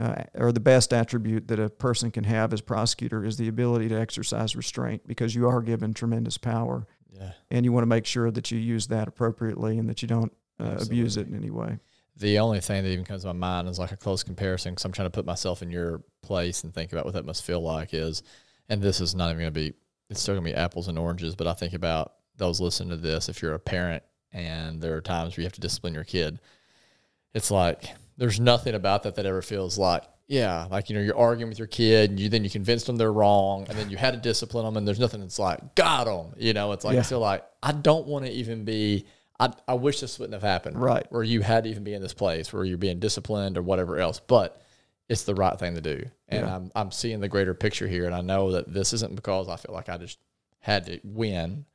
[0.00, 3.88] uh, or the best attribute that a person can have as prosecutor is the ability
[3.88, 7.32] to exercise restraint because you are given tremendous power Yeah.
[7.50, 10.32] and you want to make sure that you use that appropriately and that you don't
[10.58, 11.78] uh, abuse it in any way.
[12.16, 14.84] The only thing that even comes to my mind is like a close comparison because
[14.84, 17.60] I'm trying to put myself in your place and think about what that must feel
[17.60, 18.22] like is,
[18.68, 19.72] and this is not even going to be,
[20.10, 22.96] it's still going to be apples and oranges, but I think about those listening to
[22.96, 23.28] this.
[23.28, 24.02] If you're a parent
[24.32, 26.38] and there are times where you have to discipline your kid,
[27.34, 31.16] it's like there's nothing about that that ever feels like, yeah, like, you know, you're
[31.18, 33.96] arguing with your kid and you then you convinced them they're wrong and then you
[33.96, 36.94] had to discipline them and there's nothing that's like, got them, you know, it's like,
[36.94, 37.00] Yeah.
[37.00, 39.06] I feel like I don't want to even be,
[39.40, 41.06] I, I wish this wouldn't have happened Right.
[41.10, 43.98] where you had to even be in this place where you're being disciplined or whatever
[43.98, 44.62] else, but
[45.08, 46.04] it's the right thing to do.
[46.28, 46.56] And Yeah.
[46.56, 49.56] I'm I'm seeing the greater picture here, and I know that this isn't because I
[49.56, 50.18] feel like I just
[50.60, 51.66] had to win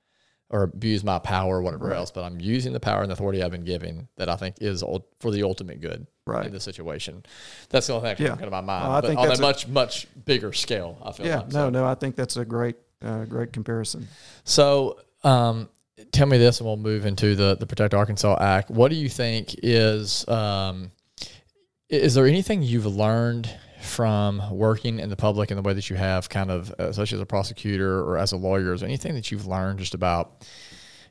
[0.49, 1.97] or abuse my power or whatever Right.
[1.97, 4.81] else, but I'm using the power and authority I've been given that I think is
[4.81, 6.45] ul- for the ultimate good Right.
[6.45, 7.23] in this situation.
[7.69, 8.29] That's the only thing that Yeah.
[8.29, 8.85] can come to my mind.
[8.85, 11.47] I but think on a- much much bigger scale, I feel Yeah, like.
[11.47, 14.07] no, So- no, I think that's a great, uh, great comparison.
[14.45, 15.67] so, um,
[16.13, 18.69] tell me this, and we'll move into the the Protect Arkansas Act.
[18.71, 20.91] What do you think is um,
[21.89, 23.49] is there anything you've learned
[23.87, 27.21] from working in the public in the way that you have, kind of, especially as
[27.21, 28.73] a prosecutor or as a lawyer?
[28.73, 30.47] Is anything that you've learned just about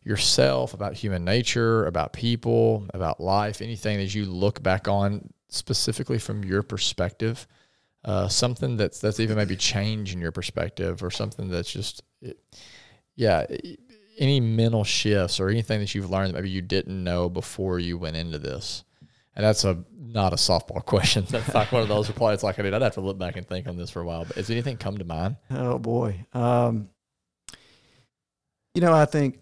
[0.05, 3.61] yourself, about human nature, about people, about life?
[3.61, 7.47] Anything that you look back on specifically from your perspective?
[8.05, 12.39] Uh, something that's that's even maybe changing your perspective, or something that's just, it,
[13.17, 13.45] yeah.
[14.19, 17.99] Any mental shifts or anything that you've learned that maybe you didn't know before you
[17.99, 18.85] went into this?
[19.37, 21.27] And that's a not a softball question.
[21.29, 22.35] That's like one of those replies.
[22.35, 24.05] it's like I mean I'd have to look back and think on this for a
[24.05, 24.25] while.
[24.25, 25.37] But has anything come to mind?
[25.51, 26.89] Oh boy, um,
[28.75, 29.39] you know I think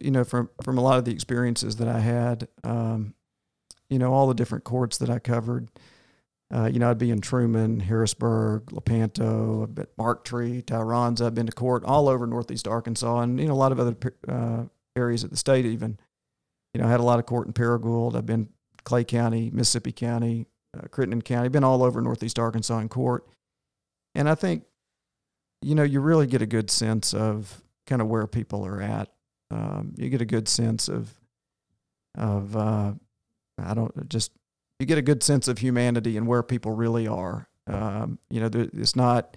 [0.00, 3.14] you know from from a lot of the experiences that I had, um,
[3.88, 5.68] you know all the different courts that I covered.
[6.54, 11.26] Uh, you know, I'd be in Truman, Harrisburg, Lepanto, Marked Tree, Tyronza.
[11.26, 13.96] I've been to court all over Northeast Arkansas, and you know a lot of other
[14.28, 15.64] uh, areas of the state.
[15.64, 15.98] Even,
[16.72, 18.14] you know, I had a lot of court in Paragould.
[18.14, 18.50] I've been
[18.84, 23.26] Clay County, Mississippi County, uh, Crittenden County, been all over Northeast Arkansas in court.
[24.14, 24.64] And I think,
[25.62, 29.08] you know, you really get a good sense of kind of where people are at.
[29.50, 31.12] Um, you get a good sense of,
[32.16, 32.92] of, uh,
[33.58, 34.32] I don't just,
[34.78, 37.48] you get a good sense of humanity and where people really are.
[37.66, 39.36] Um, you know, it's not,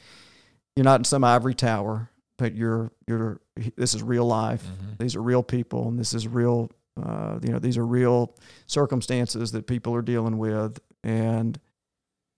[0.76, 3.42] you're not in some ivory tower, but you're, you're,
[3.76, 4.64] this is real life.
[4.64, 4.94] Mm-hmm.
[5.00, 9.52] These are real people and this is real uh, you know, these are real circumstances
[9.52, 11.60] that people are dealing with, and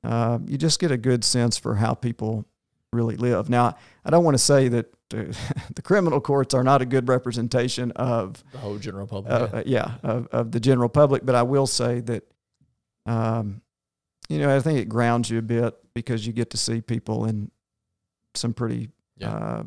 [0.03, 2.45] uh, you just get a good sense for how people
[2.91, 3.49] really live.
[3.49, 5.25] Now, I don't want to say that uh,
[5.75, 9.31] the criminal courts are not a good representation of the whole general public.
[9.31, 12.23] Uh, yeah, of, of the general public, but I will say that,
[13.05, 13.61] um,
[14.27, 17.25] you know, I think it grounds you a bit because you get to see people
[17.25, 17.51] in
[18.35, 19.33] some pretty yeah.
[19.33, 19.63] Uh,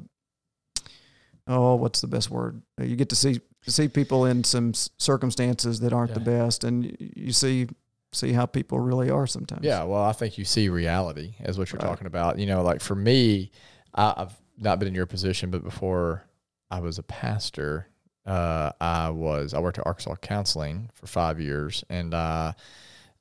[1.46, 2.62] oh, what's the best word?
[2.80, 6.14] You get to see see people in some circumstances that aren't yeah.
[6.14, 7.68] the best, and you see
[8.12, 9.64] see how people really are sometimes.
[9.64, 11.88] Yeah, well, I think you see reality as what you're right.
[11.88, 12.38] talking about.
[12.38, 13.50] You know, like for me,
[13.94, 16.24] I, have not been in your position, but before
[16.70, 17.86] I was a pastor,
[18.26, 22.52] uh, I was I worked at Arkansas Counseling for five years, and uh,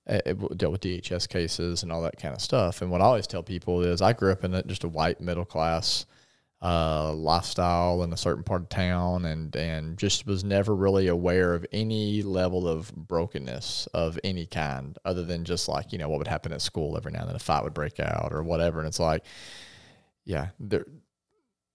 [0.08, 2.82] it dealt with DHS cases and all that kind of stuff.
[2.82, 5.22] And what I always tell people is, I grew up in a, just a white
[5.22, 6.06] middle class
[6.62, 11.56] uh, lifestyle in a certain part of town and and just was never really aware
[11.56, 16.20] of any level of brokenness of any kind other than just like you know what
[16.20, 18.80] would happen at school every now and then a fight would break out or whatever.
[18.80, 19.26] And it's like
[20.24, 20.86] yeah there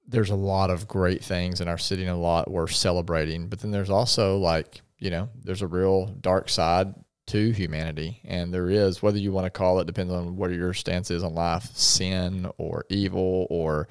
[0.06, 3.48] there's a lot of great things in our city and a lot we're celebrating.
[3.48, 6.94] But then there's also like you know there's a real dark side
[7.26, 8.20] to humanity.
[8.24, 11.24] And there is, whether you want to call it, depends on what your stance is
[11.24, 13.88] on life, sin or evil or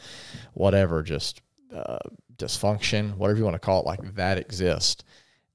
[0.54, 1.42] whatever, just
[1.74, 2.00] uh,
[2.38, 5.04] dysfunction, whatever you want to call it, like that exists.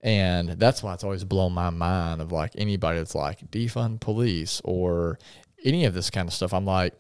[0.03, 4.61] And that's why it's always blown my mind of like anybody that's like defund police
[4.65, 5.19] or
[5.65, 6.55] any of this kind of stuff.
[6.55, 6.95] I'm like,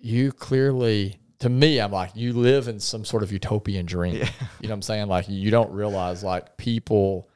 [0.00, 4.16] you clearly, to me, I'm like, you live in some sort of utopian dream.
[4.16, 4.28] Yeah.
[4.60, 5.08] You know what I'm saying?
[5.08, 7.30] Like, you don't realize like people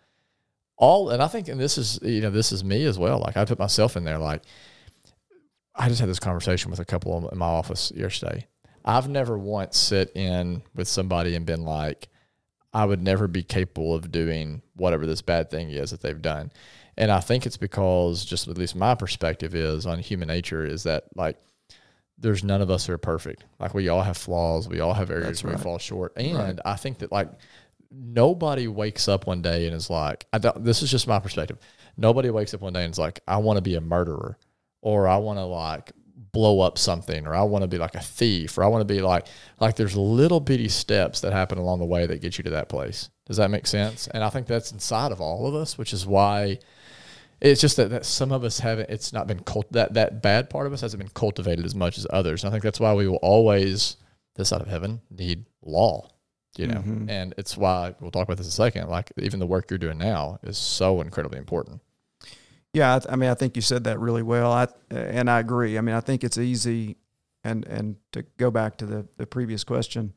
[0.79, 3.19] all and I think and this is you know this is me as well.
[3.19, 4.19] Like I put myself in there.
[4.19, 4.43] Like
[5.75, 8.47] I just had this conversation with a couple in my office yesterday.
[8.85, 12.09] I've never once sit in with somebody and been like,
[12.73, 16.53] I would never be capable of doing whatever this bad thing is that they've done.
[16.97, 20.85] And I think it's because just at least my perspective is on human nature is
[20.85, 21.39] that like
[22.19, 23.45] there's none of us that are perfect.
[23.61, 24.69] Like we all have flaws.
[24.69, 26.13] We all have areas where we fall short.
[26.17, 26.59] And right.
[26.65, 27.31] I think that like
[27.91, 31.59] nobody wakes up one day and is like, I don't, this is just my perspective.
[31.97, 34.39] Nobody wakes up one day and is like, I want to be a murderer
[34.83, 35.93] or I want to like
[36.33, 38.95] blow up something or I want to be like a thief or I want to
[38.95, 39.27] be like,
[39.61, 42.69] like there's little bitty steps that happen along the way that get you to that
[42.69, 43.11] place.
[43.27, 44.07] Does that make sense?
[44.09, 46.59] And I think that's inside of all of us, which is why
[47.41, 50.51] it's just that, that some of us haven't, it's not been cult, that, that bad
[50.51, 52.43] part of us hasn't been cultivated as much as others.
[52.43, 53.97] And I think that's why we will always,
[54.35, 56.09] this side of heaven, need law
[56.59, 57.09] you know mm-hmm.
[57.09, 59.79] and it's why we'll talk about this in a second like even the work you're
[59.79, 61.81] doing now is so incredibly important
[62.73, 65.39] yeah I, th- I, mean i think you said that really well i and i
[65.39, 66.97] agree i mean i think it's easy
[67.45, 70.15] and and to go back to the the previous question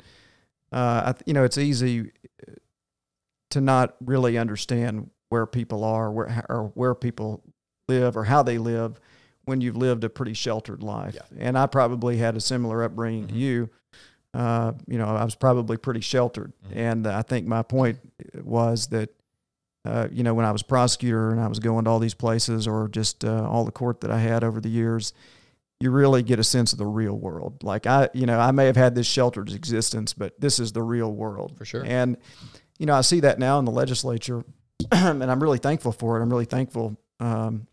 [0.71, 2.11] uh I, you know it's easy
[3.51, 7.43] to not really understand where people are where or where people
[7.87, 8.99] live or how they live
[9.45, 11.37] when you've lived a pretty sheltered life yeah.
[11.39, 13.35] and i probably had a similar upbringing mm-hmm.
[13.35, 13.69] to you
[14.33, 16.53] uh, you know, I was probably pretty sheltered.
[16.65, 16.79] Mm-hmm.
[16.79, 17.99] And I think my point
[18.41, 19.09] was that,
[19.83, 22.67] uh, you know, when I was prosecutor and I was going to all these places
[22.67, 25.13] or just uh, all the court that I had over the years,
[25.79, 27.63] you really get a sense of the real world.
[27.63, 30.83] Like I, you know, I may have had this sheltered existence, but this is the
[30.83, 31.83] real world for sure.
[31.85, 32.17] And
[32.77, 34.43] you know, I see that now in the legislature,
[34.91, 36.23] and I'm really thankful for it.
[36.23, 37.67] I'm really thankful um,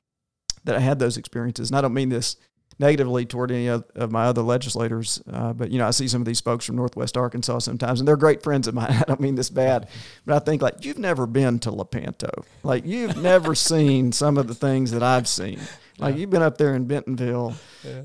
[0.65, 1.71] that I had those experiences.
[1.71, 2.37] And I don't mean this
[2.79, 5.21] negatively toward any of, my other legislators.
[5.31, 8.09] Uh, but you know, I see some of these folks from Northwest Arkansas sometimes, and
[8.09, 8.91] they're great friends of mine.
[8.93, 9.89] I don't mean this bad,
[10.25, 14.47] but I think like you've never been to Lepanto, like you've never seen some of
[14.47, 15.61] the things that I've seen.
[16.01, 17.57] Like you've been up there in Bentonville,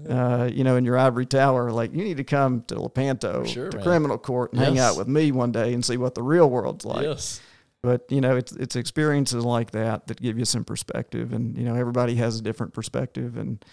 [0.09, 1.71] uh, you know, in your ivory tower.
[1.71, 3.85] Like you need to come to Lepanto, sure, to man.
[3.85, 6.85] criminal court, and hang out with me one day and see what the real world's
[6.85, 7.03] like.
[7.03, 7.39] yes.
[7.83, 11.65] But you know, it's it's experiences like that that give you some perspective, and you
[11.65, 13.37] know, everybody has a different perspective.
[13.37, 13.63] And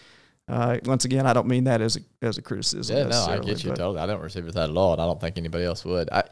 [0.51, 2.97] uh, once again, I don't mean that as a as a criticism.
[2.97, 4.01] Yeah, no, I get you totally.
[4.01, 6.11] I don't receive it that at all, and I don't think anybody else would.
[6.11, 6.25] I,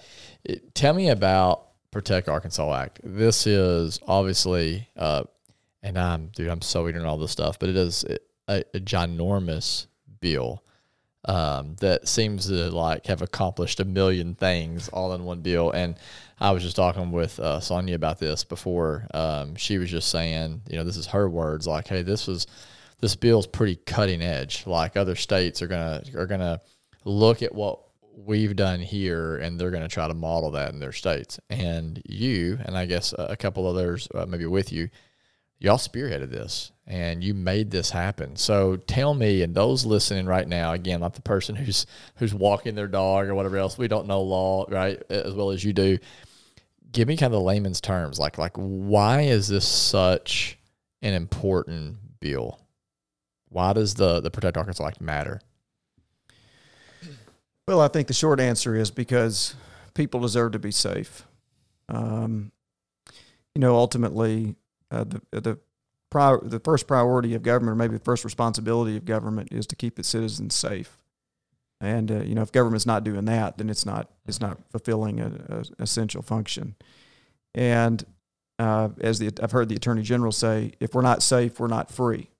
[0.44, 3.00] it, tell me about Protect Arkansas Act.
[3.04, 5.22] This is obviously, uh,
[5.82, 8.04] and I'm dude, I'm so ignorant all this stuff, but it is
[8.48, 9.86] a, a ginormous
[10.20, 10.64] bill
[11.26, 15.70] um, that seems to like have accomplished a million things all in one bill.
[15.70, 15.96] And
[16.40, 19.06] I was just talking with uh, Sonia about this before.
[19.14, 22.46] Um, she was just saying, you know, this is her words, like, hey, this was
[23.00, 24.66] this bill's pretty cutting edge.
[24.66, 26.60] Like other states are gonna are gonna
[27.04, 27.80] look at what
[28.16, 31.38] we've done here and they're gonna try to model that in their states.
[31.48, 34.88] And you and I guess a couple others uh, maybe with you,
[35.58, 38.34] y'all spearheaded this and you made this happen.
[38.36, 42.74] So tell me, and those listening right now, again, not the person who's who's walking
[42.74, 45.98] their dog or whatever else, we don't know law, right, as well as you do.
[46.90, 50.58] Give me kind of the layman's terms, like like why is this such
[51.02, 52.58] an important bill?
[53.50, 55.40] Why does the the Protect Arkansas Act matter?
[57.66, 59.54] Well, I think the short answer is because
[59.94, 61.24] people deserve to be safe.
[61.88, 62.52] Um,
[63.54, 64.56] you know, ultimately,
[64.90, 65.58] uh, the the
[66.10, 69.76] prior, the first priority of government, or maybe the first responsibility of government, is to
[69.76, 70.98] keep its citizens safe.
[71.80, 75.20] And uh, you know, if government's not doing that, then it's not it's not fulfilling
[75.20, 76.74] a, a essential function.
[77.54, 78.04] And
[78.58, 81.90] uh, as the I've heard the attorney general say, if we're not safe, we're not
[81.90, 82.30] free.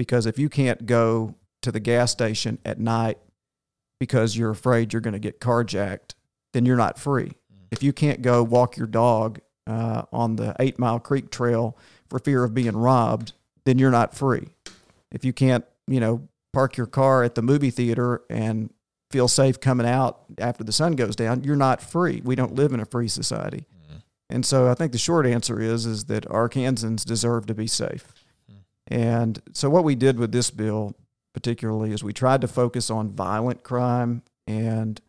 [0.00, 3.18] Because if you can't go to the gas station at night
[3.98, 6.14] because you're afraid you're going to get carjacked,
[6.54, 7.32] then you're not free.
[7.70, 11.76] If you can't go walk your dog uh, on the Eight Mile Creek Trail
[12.08, 13.34] for fear of being robbed,
[13.66, 14.48] then you're not free.
[15.12, 18.72] If you can't, you know, park your car at the movie theater and
[19.10, 22.22] feel safe coming out after the sun goes down, you're not free.
[22.24, 23.66] We don't live in a free society.
[24.30, 28.14] And so I think the short answer is is that Arkansans deserve to be safe.
[28.90, 30.96] And so what we did with this bill
[31.32, 35.00] particularly is we tried to focus on violent crime and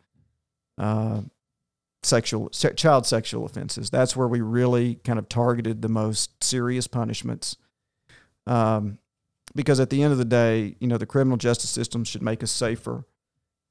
[0.78, 1.22] uh,
[2.02, 3.90] sexual se- child sexual offenses.
[3.90, 7.56] That's where we really kind of targeted the most serious punishments.
[8.46, 8.98] Um,
[9.54, 12.42] because at the end of the day, you know, the criminal justice system should make
[12.42, 13.04] us safer,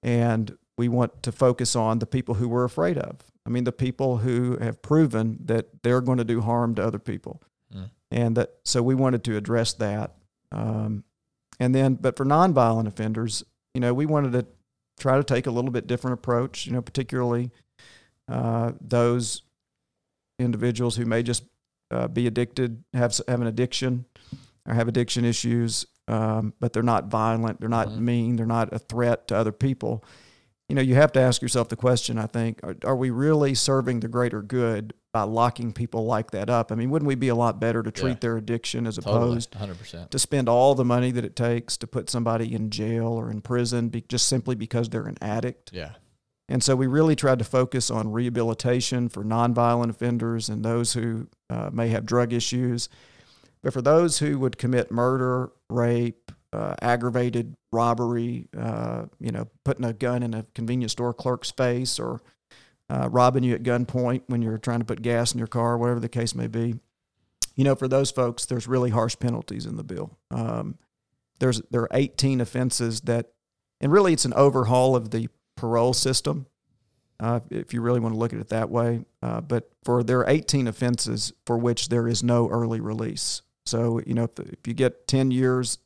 [0.04, 3.20] and we want to focus on the people who we're afraid of.
[3.46, 7.00] I mean, the people who have proven that they're going to do harm to other
[7.00, 7.42] people.
[8.12, 10.16] And that so we wanted to address that.
[10.52, 11.04] Um,
[11.60, 13.44] and then, but for nonviolent offenders,
[13.74, 14.46] you know, we wanted to
[15.00, 16.66] try to take a little bit different approach.
[16.66, 17.52] You know, particularly
[18.28, 19.44] uh, those
[20.40, 21.44] individuals who may just
[21.92, 24.06] uh, be addicted, have have an addiction,
[24.68, 28.00] or have addiction issues, um, but they're not violent, they're not Mhm.
[28.00, 30.04] mean, they're not a threat to other people.
[30.70, 32.18] You know, you have to ask yourself the question.
[32.18, 36.50] I think: Are, are we really serving the greater good by locking people like that
[36.50, 36.72] up?
[36.72, 38.18] I mean, wouldn't we be a lot better to treat Yeah.
[38.22, 40.12] their addiction as Totally, opposed hundred percent.
[40.12, 43.42] to spend all the money that it takes to put somebody in jail or in
[43.42, 45.72] prison be, just simply because they're an addict.
[45.74, 45.92] Yeah,
[46.48, 51.28] And so we really tried to focus on rehabilitation for nonviolent offenders and those who
[51.50, 52.88] uh, may have drug issues.
[53.64, 59.86] But for those who would commit murder, rape, uh, aggravated robbery, uh, you know, putting
[59.86, 62.22] a gun in a convenience store clerk's face or
[62.92, 66.00] uh, robbing you at gunpoint when you're trying to put gas in your car, whatever
[66.00, 66.76] the case may be.
[67.56, 70.18] You know, for those folks, there's really harsh penalties in the bill.
[70.30, 70.78] Um,
[71.40, 73.32] there's there are 18 offenses that,
[73.80, 76.48] and really, it's an overhaul of the parole system,
[77.20, 79.06] uh, if you really want to look at it that way.
[79.22, 83.42] Uh, but for there are 18 offenses for which there is no early release.
[83.66, 85.78] So you know, if, if you get 10 years,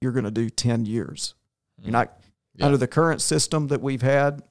[0.00, 1.34] you're going to do 10 years.
[1.82, 2.18] You're not
[2.54, 2.66] Yeah.
[2.66, 4.42] under the current system that we've had,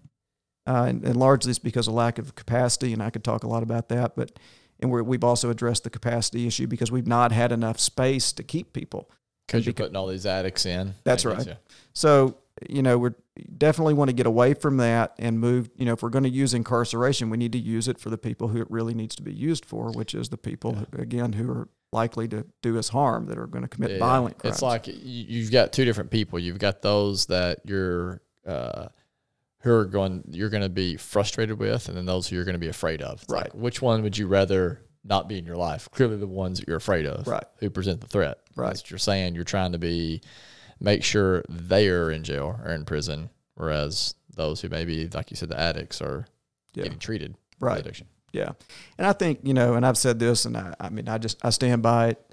[0.68, 2.94] uh, and, and largely it's because of lack of capacity.
[2.94, 4.38] And I could talk a lot about that, but
[4.80, 8.44] and we're, we've also addressed the capacity issue because we've not had enough space to
[8.44, 9.10] keep people.
[9.48, 10.94] because you're putting all these addicts in.
[11.04, 11.46] That's right.
[11.46, 11.56] yeah.
[11.94, 12.38] So,
[12.70, 13.10] you know, we
[13.58, 16.30] definitely want to get away from that and move, you know, if we're going to
[16.30, 19.22] use incarceration, we need to use it for the people who it really needs to
[19.24, 22.90] be used for, which is the people, who, again, who are likely to do us
[22.90, 24.00] harm, that are going to commit Yeah.
[24.00, 24.56] violent crimes.
[24.58, 26.38] It's like you- you've got two different people.
[26.40, 28.88] You've got those that you're uh,
[29.62, 32.54] who are going you're going to be frustrated with, and then those who you're going
[32.54, 33.22] to be afraid of.
[33.22, 33.56] It's like, Right.
[33.56, 35.90] which one would you rather not be in your life?
[35.92, 37.44] Clearly, the ones that you're afraid of, Right.
[37.58, 38.40] Who present the threat.
[38.56, 38.68] Right.
[38.68, 39.36] That's what you're saying.
[39.36, 40.22] You're trying to be
[40.80, 45.36] make sure they are in jail or in prison, whereas those who maybe, like you
[45.38, 46.26] said, the addicts are
[46.74, 46.84] Yeah.
[46.84, 47.80] getting treated for Right.
[47.80, 48.08] addiction.
[48.32, 48.52] Yeah.
[48.98, 51.38] And I think, you know, and I've said this and I, I mean, I just,
[51.44, 52.32] I stand by it.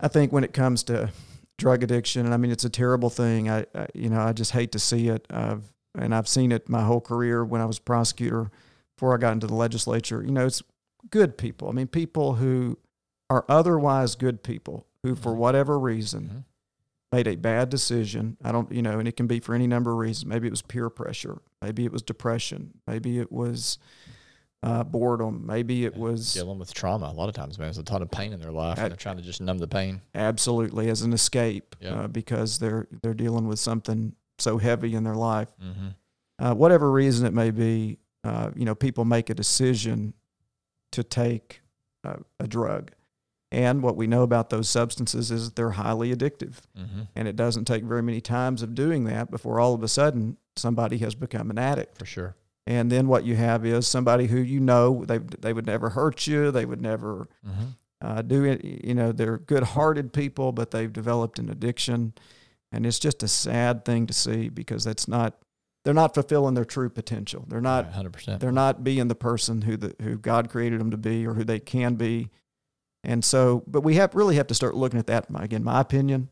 [0.00, 1.10] I think when it comes to
[1.58, 3.48] drug addiction, and I mean, it's a terrible thing.
[3.48, 5.24] I, I you know, I just hate to see it.
[5.30, 5.62] I've,
[5.94, 8.50] and I've seen it my whole career when I was a prosecutor
[8.96, 10.22] before I got into the legislature.
[10.24, 10.62] You know, it's
[11.10, 11.68] good people.
[11.68, 12.78] I mean, people who
[13.30, 15.36] are otherwise good people who, for Mhm.
[15.36, 16.44] whatever reason, Mhm.
[17.12, 18.36] made a bad decision.
[18.42, 20.26] I don't, you know, and it can be for any number of reasons.
[20.26, 21.40] Maybe it was peer pressure.
[21.60, 22.74] Maybe it was depression.
[22.86, 23.78] Maybe it was
[24.64, 25.44] uh, boredom.
[25.44, 27.06] Maybe it was Dealing with trauma.
[27.06, 28.90] A lot of times, man, there's a ton of pain in their life, I- and
[28.92, 30.02] they're trying to just numb the pain.
[30.14, 32.02] absolutely as an escape Yeah.
[32.02, 35.48] uh, because they're they're dealing with something so heavy in their life.
[35.62, 35.88] Mm-hmm.
[36.38, 40.14] Uh, whatever reason it may be, uh, you know, people make a decision
[40.90, 41.60] to take
[42.04, 42.90] uh, a drug.
[43.50, 46.54] And what we know about those substances is that they're highly addictive.
[46.78, 47.02] Mm-hmm.
[47.14, 50.38] And it doesn't take very many times of doing that before all of a sudden
[50.56, 51.98] somebody has become an addict.
[51.98, 52.34] For sure.
[52.66, 56.26] And then what you have is somebody who you know they they would never hurt
[56.26, 57.64] you, they would never Mm-hmm.
[58.00, 58.64] uh, do it.
[58.64, 62.12] You know, they're good-hearted people, but they've developed an addiction,
[62.72, 65.34] and it's just a sad thing to see because that's not
[65.84, 67.44] they're not fulfilling their true potential.
[67.48, 68.40] They're not hundred percent.
[68.40, 71.44] they're not being the person who the who God created them to be or who
[71.44, 72.30] they can be.
[73.04, 75.28] And so, but we have really have to start looking at that.
[75.28, 76.28] My, again, my opinion,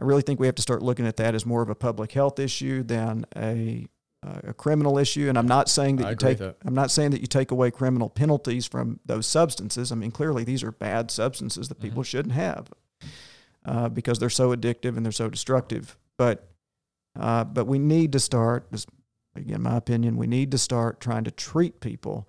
[0.00, 2.10] I really think we have to start looking at that as more of a public
[2.12, 3.86] health issue than a
[4.26, 5.28] uh, a criminal issue.
[5.28, 6.56] And I'm not saying that I you take that.
[6.64, 9.92] I'm not saying that you take away criminal penalties from those substances.
[9.92, 12.06] I mean, clearly these are bad substances that people Mhm.
[12.06, 12.66] shouldn't have
[13.68, 15.96] uh, because they're so addictive and they're so destructive.
[16.16, 16.48] But
[17.18, 18.66] uh, but we need to start.
[18.70, 18.86] This,
[19.34, 22.28] again, my opinion, we need to start trying to treat people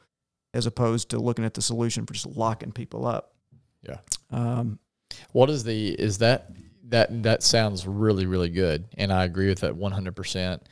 [0.54, 3.34] as opposed to looking at the solution for just locking people up.
[3.82, 4.00] Yeah.
[4.32, 4.80] Um,
[5.32, 6.52] What is the is that
[6.90, 10.68] that that sounds really really good, and I agree with that one hundred percent.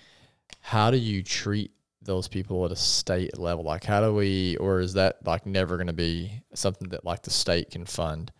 [0.62, 3.64] How do you treat those people at a state level?
[3.64, 7.24] Like, how do we, or is that like never going to be something that like
[7.24, 8.32] the state can fund?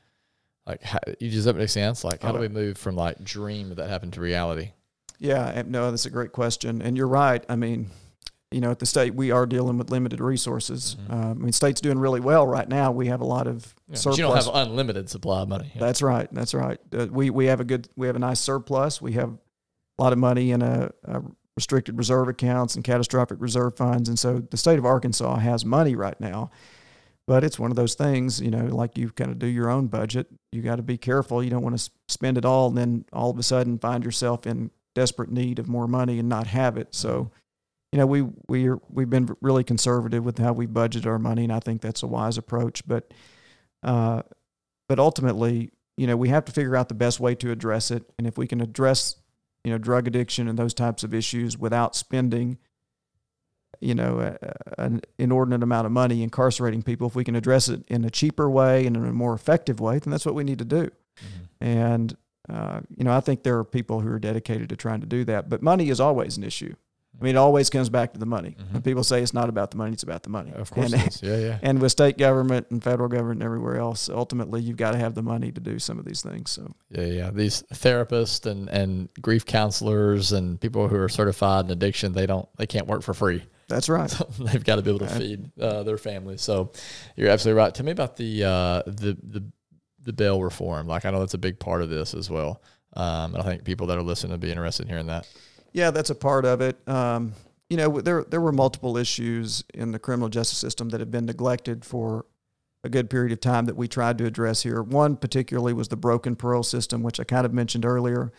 [0.68, 2.04] Like, how, does that make sense?
[2.04, 2.42] Like, how do Oh.
[2.42, 4.72] we move from like dream that happened to reality?
[5.20, 7.44] yeah, no, that's a great question, and you're right.
[7.50, 7.90] I mean,
[8.52, 10.96] you know, at the state we are dealing with limited resources.
[11.10, 11.12] Mhm.
[11.14, 12.92] Uh, I mean, state's doing really well right now.
[12.92, 14.18] We have a lot of Yeah, but surplus.
[14.20, 15.72] you don't have unlimited supply of money.
[15.80, 16.28] That's right.
[16.32, 16.80] That's right.
[16.96, 19.02] Uh, we we have a good we have a nice surplus.
[19.02, 19.30] We have
[19.98, 21.24] a lot of money in a, a
[21.56, 25.96] restricted reserve accounts and catastrophic reserve funds, and so the state of Arkansas has money
[25.96, 26.52] right now.
[27.28, 29.88] But it's one of those things, you know, like you kind of do your own
[29.88, 30.28] budget.
[30.54, 31.44] You got to be careful.
[31.44, 34.48] You don't want to spend it all, and then all of a sudden find yourself
[34.48, 36.96] in desperate need of more money and not have it.
[36.96, 37.30] So,
[37.92, 41.44] you know, we we are, we've been really conservative with how we budget our money,
[41.44, 42.88] and I think that's a wise approach.
[42.88, 43.14] But
[43.84, 44.22] uh,
[44.88, 48.04] but ultimately, you know, we have to figure out the best way to address it.
[48.18, 49.18] And if we can address,
[49.66, 52.58] you know, drug addiction and those types of issues without spending,
[53.80, 57.84] you know, a, an inordinate amount of money incarcerating people, if we can address it
[57.88, 60.60] in a cheaper way and in a more effective way, then that's what we need
[60.60, 60.90] to do.
[61.20, 61.48] Mhm.
[61.62, 62.18] And,
[62.50, 65.24] uh, you know, I think there are people who are dedicated to trying to do
[65.26, 65.50] that.
[65.50, 66.74] But money is always an issue.
[67.20, 68.56] I mean, it always comes back to the money.
[68.70, 70.52] When people say it's not about the money, it's about the money.
[70.54, 71.58] Of course, And- yeah, yeah.
[71.64, 75.16] and with state government and federal government and everywhere else, ultimately you've got to have
[75.16, 76.52] the money to do some of these things.
[76.52, 77.32] So Yeah, yeah.
[77.32, 82.48] These therapists and, and grief counselors and people who are certified in addiction, they don't
[82.58, 83.44] they can't work for free.
[83.68, 84.10] That's right.
[84.10, 85.18] So they've got to be able to Right.
[85.18, 86.42] feed uh, their families.
[86.42, 86.72] So
[87.16, 87.74] you're absolutely right.
[87.74, 89.44] Tell me about the uh, the the
[90.04, 90.88] the bail reform.
[90.88, 92.62] Like I know that's a big part of this as well.
[92.94, 95.28] Um, and I think people that are listening would be interested in hearing that.
[95.74, 96.78] Yeah, that's a part of it.
[96.88, 97.34] Um,
[97.70, 101.26] you know, there there were multiple issues in the criminal justice system that have been
[101.26, 102.26] neglected for
[102.84, 104.82] a good period of time that we tried to address here.
[104.82, 108.32] One particularly was the broken parole system, which I kind of mentioned earlier.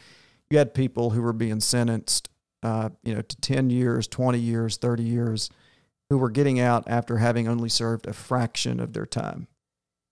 [0.49, 2.31] You had people who were being sentenced,
[2.63, 5.51] uh, you know, to ten years, twenty years, thirty years,
[6.11, 9.47] who were getting out after having only served a fraction of their time,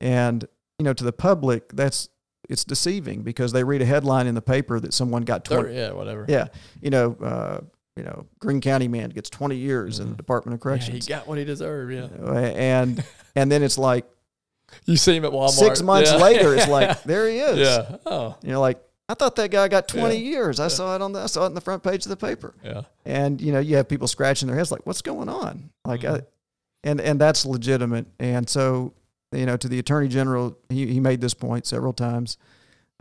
[0.00, 0.46] and
[0.78, 2.08] you know, to the public, that's
[2.48, 5.62] it's deceiving because they read a headline in the paper that someone got twenty.
[5.64, 6.24] Thirty, yeah, whatever.
[6.28, 6.48] Yeah,
[6.80, 7.60] you know, uh,
[7.96, 10.16] you know, Greene County man gets 20 years in the Mhm.
[10.18, 11.92] Department of Yeah, he Corrections, got what he deserved.
[11.94, 12.08] Yeah.
[12.14, 13.02] You know, and
[13.36, 14.04] and then it's like
[14.84, 15.50] You see him at Walmart.
[15.52, 16.18] six months Yeah.
[16.18, 17.58] later, it's like there he is.
[17.58, 17.96] yeah.
[18.04, 18.36] Oh.
[18.42, 18.78] you know, like
[19.08, 20.20] I thought that guy got 20 Yeah.
[20.20, 20.58] years.
[20.60, 20.68] I Yeah.
[20.68, 22.82] saw it on the I saw it in the front page of the paper, Yeah.
[23.04, 25.70] and you know, you have people scratching their heads like, what's going on?
[25.84, 26.20] Like, Mhm.
[26.22, 26.26] I,
[26.82, 28.06] and and that's legitimate.
[28.18, 28.94] And so,
[29.32, 32.36] you know, to the Attorney General, he he made this point several times.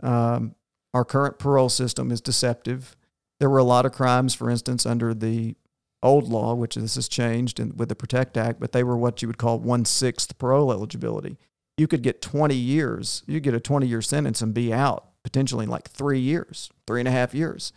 [0.02, 0.54] Um,
[0.94, 2.96] our current parole system is deceptive.
[3.40, 5.56] There were a lot of crimes, for instance, under the
[6.02, 9.22] old law, which this has changed in, with the Protect Act, but they were what
[9.22, 11.36] you would call one sixth parole eligibility.
[11.76, 15.64] You could get 20 years, you get a 20 year sentence and be out potentially
[15.64, 17.72] in like three years, three and a half years.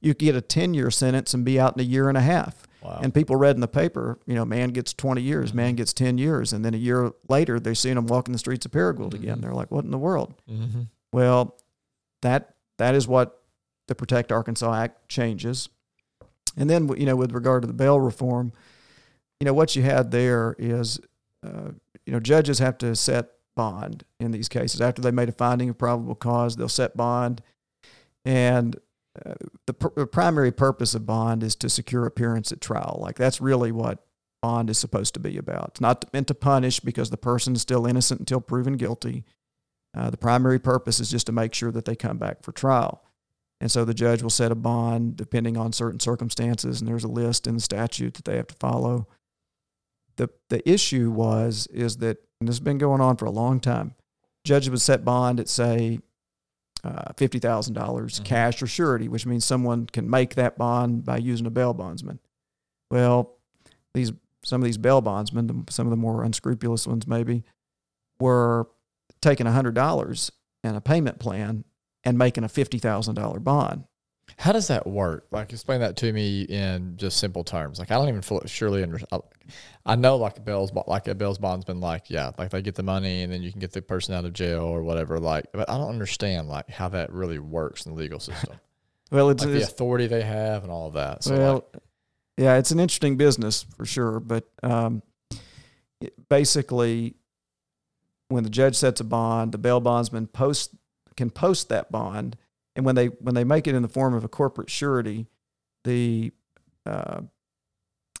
[0.00, 2.22] You could get a 10 year sentence and be out in a year and a
[2.22, 2.66] half.
[2.82, 2.98] Wow.
[3.00, 6.18] And people read in the paper, you know, man gets 20 years, man gets 10
[6.18, 6.52] years.
[6.52, 9.40] And then a year later, they're seeing him walking the streets of Paragould again.
[9.40, 10.34] They're like, what in the world?
[10.50, 10.82] Mm-hmm.
[11.12, 11.56] Well,
[12.22, 13.42] that that is what
[13.86, 15.68] the Protect Arkansas Act changes.
[16.56, 18.52] And then, you know, with regard to the bail reform,
[19.40, 21.00] you know, what you had there is,
[21.46, 21.70] uh,
[22.06, 24.80] you know, judges have to set bond in these cases.
[24.80, 27.42] After they made a finding of probable cause, they'll set bond.
[28.24, 28.76] And
[29.26, 29.34] uh,
[29.66, 32.98] the, pr- the primary purpose of bond is to secure appearance at trial.
[33.02, 34.06] Like that's really what
[34.40, 35.70] bond is supposed to be about.
[35.70, 39.24] It's not meant to punish because the person is still innocent until proven guilty.
[39.96, 43.02] Uh, the primary purpose is just to make sure that they come back for trial.
[43.60, 47.08] And so the judge will set a bond depending on certain circumstances, and there's a
[47.08, 49.08] list in the statute that they have to follow.
[50.16, 53.60] The, the issue was is that, and this has been going on for a long
[53.60, 53.94] time,
[54.44, 56.00] judges would set bond at, say,
[56.84, 58.24] uh, $50,000 Mhm.
[58.24, 62.20] cash or surety, which means someone can make that bond by using a bail bondsman.
[62.90, 63.34] Well,
[63.94, 64.12] these
[64.44, 67.42] some of these bail bondsmen, some of the more unscrupulous ones maybe,
[68.20, 68.68] were
[69.20, 70.30] taking $100
[70.62, 71.64] and a payment plan
[72.04, 73.87] and making a $50,000 bond.
[74.38, 75.26] How does that work?
[75.32, 77.78] Like, explain that to me in just simple terms.
[77.80, 78.98] Like, I don't even feel surely under.
[79.12, 79.20] I-
[79.86, 82.74] I know like a Bell's bo- like a Bell's bondsman, like yeah, like they get
[82.74, 85.18] the money and then you can get the person out of jail or whatever.
[85.18, 88.56] Like, but I don't understand like how that really works in the legal system.
[89.10, 91.24] Well, it's, like the authority they have and all of that.
[91.24, 91.82] So well, like,
[92.36, 94.20] yeah, it's an interesting business for sure.
[94.20, 95.02] But um,
[96.02, 97.14] it- basically,
[98.28, 100.72] when the judge sets a bond, the bail bondsman post
[101.16, 102.36] can post that bond,
[102.78, 105.26] and when they when they make it in the form of a corporate surety,
[105.82, 106.32] the
[106.86, 107.22] uh,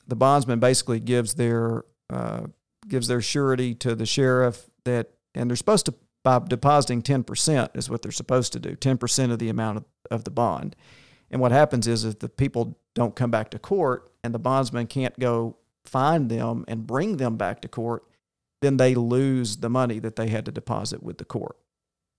[0.08, 2.48] the bondsman basically gives their uh,
[2.88, 5.94] gives their surety to the sheriff that, and they're supposed to
[6.24, 9.78] by depositing ten percent is what they're supposed to do, ten percent of the amount
[9.78, 10.74] of, of the bond.
[11.30, 14.88] And what happens is if the people don't come back to court and the bondsman
[14.88, 18.02] can't go find them and bring them back to court,
[18.60, 21.56] then they lose the money that they had to deposit with the court.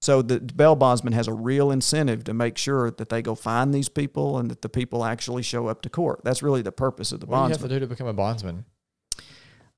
[0.09, 3.71] So the bail bondsman has a real incentive to make sure that they go find
[3.71, 6.21] these people and that the people actually show up to court.
[6.23, 7.79] That's really the purpose of the what do you have to bondsman.
[7.79, 8.65] do to become a bondsman?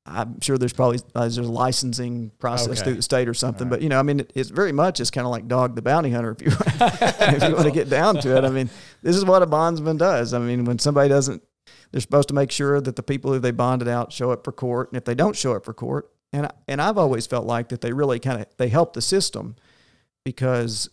[0.05, 2.81] I'm sure there's probably uh, there's a licensing process Okay.
[2.83, 5.01] through the state or something, All but you know, I mean, it, it's very much
[5.01, 6.47] it's kind of like dog the bounty hunter if you
[6.79, 8.45] if you want to get down to it.
[8.45, 8.69] I mean,
[9.01, 10.33] this is what a bondsman does.
[10.33, 11.43] I mean, when somebody doesn't,
[11.91, 14.53] they're supposed to make sure that the people who they bonded out show up for
[14.53, 17.67] court, and if they don't show up for court, and and I've always felt like
[17.67, 19.57] that they really kind of they help the system
[20.25, 20.89] because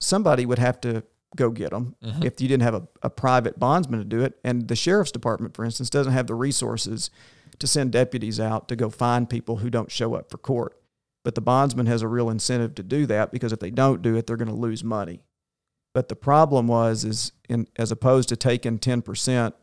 [0.00, 1.02] somebody would have to
[1.36, 2.24] go get them Mhm.
[2.24, 5.54] if you didn't have a, a private bondsman to do it, and the sheriff's department,
[5.54, 7.10] for instance, doesn't have the resources
[7.58, 10.76] to send deputies out to go find people who don't show up for court.
[11.24, 14.14] But the bondsman has a real incentive to do that because if they don't do
[14.16, 15.22] it, they're going to lose money.
[15.94, 19.54] But the problem was is in as opposed to taking ten percent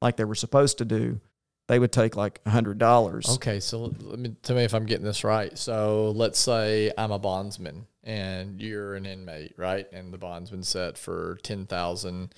[0.00, 1.20] like they were supposed to do,
[1.68, 3.28] they would take like hundred dollars.
[3.28, 5.56] Okay, so let me tell me if I'm getting this right.
[5.58, 9.86] So let's say I'm a bondsman and you're an inmate, right?
[9.92, 12.34] And the bond's been set for ten thousand.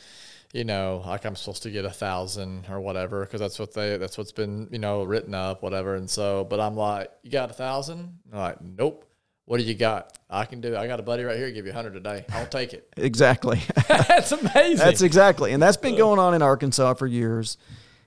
[0.52, 3.96] You know, like I'm supposed to get a thousand or whatever because that's what they
[3.96, 5.94] that's what's been you know written up, whatever.
[5.94, 8.18] And so, but I'm like, you got a thousand?
[8.32, 9.08] I'm like, nope.
[9.44, 10.16] What do you got?
[10.30, 10.76] I can do.
[10.76, 11.50] I got a buddy right here.
[11.50, 12.24] Give you a hundred a day.
[12.32, 12.88] I'll take it.
[12.96, 13.60] Exactly.
[13.88, 14.76] that's amazing.
[14.76, 17.58] That's exactly, and that's been going on in Arkansas for years.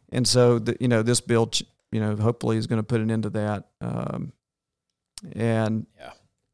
[0.09, 1.51] And so, the, you know, this bill,
[1.91, 3.65] you know, hopefully is going to put an end to that.
[3.81, 4.31] Um,
[5.33, 6.11] and Yeah.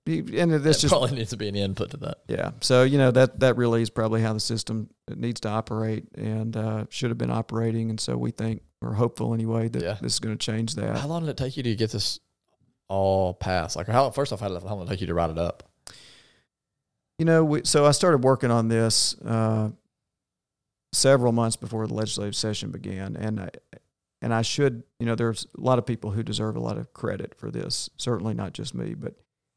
[0.07, 2.19] And this There just probably needs to be an input to that.
[2.27, 2.51] yeah.
[2.61, 6.55] So you know that that really is probably how the system needs to operate and
[6.57, 7.89] uh, should have been operating.
[7.91, 9.97] And so we think we're hopeful anyway that Yeah.
[10.01, 10.97] this is going to change that.
[10.97, 12.19] How long did it take you to get this
[12.87, 13.75] all passed?
[13.75, 15.63] Like, how first off, how, how long did it take you to write it up?
[17.19, 19.69] You know, we, so I started working on this uh,
[20.93, 23.49] several months before the legislative session began, and I,
[24.23, 26.93] and I should, you know, there's a lot of people who deserve a lot of
[26.93, 27.91] credit for this.
[27.97, 29.13] Certainly not just me, but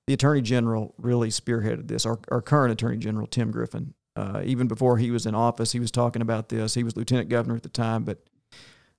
[0.06, 2.04] the attorney general really spearheaded this.
[2.04, 5.80] Our, our current attorney general, Tim Griffin, uh, even before he was in office, he
[5.80, 6.74] was talking about this.
[6.74, 8.18] He was lieutenant governor at the time, but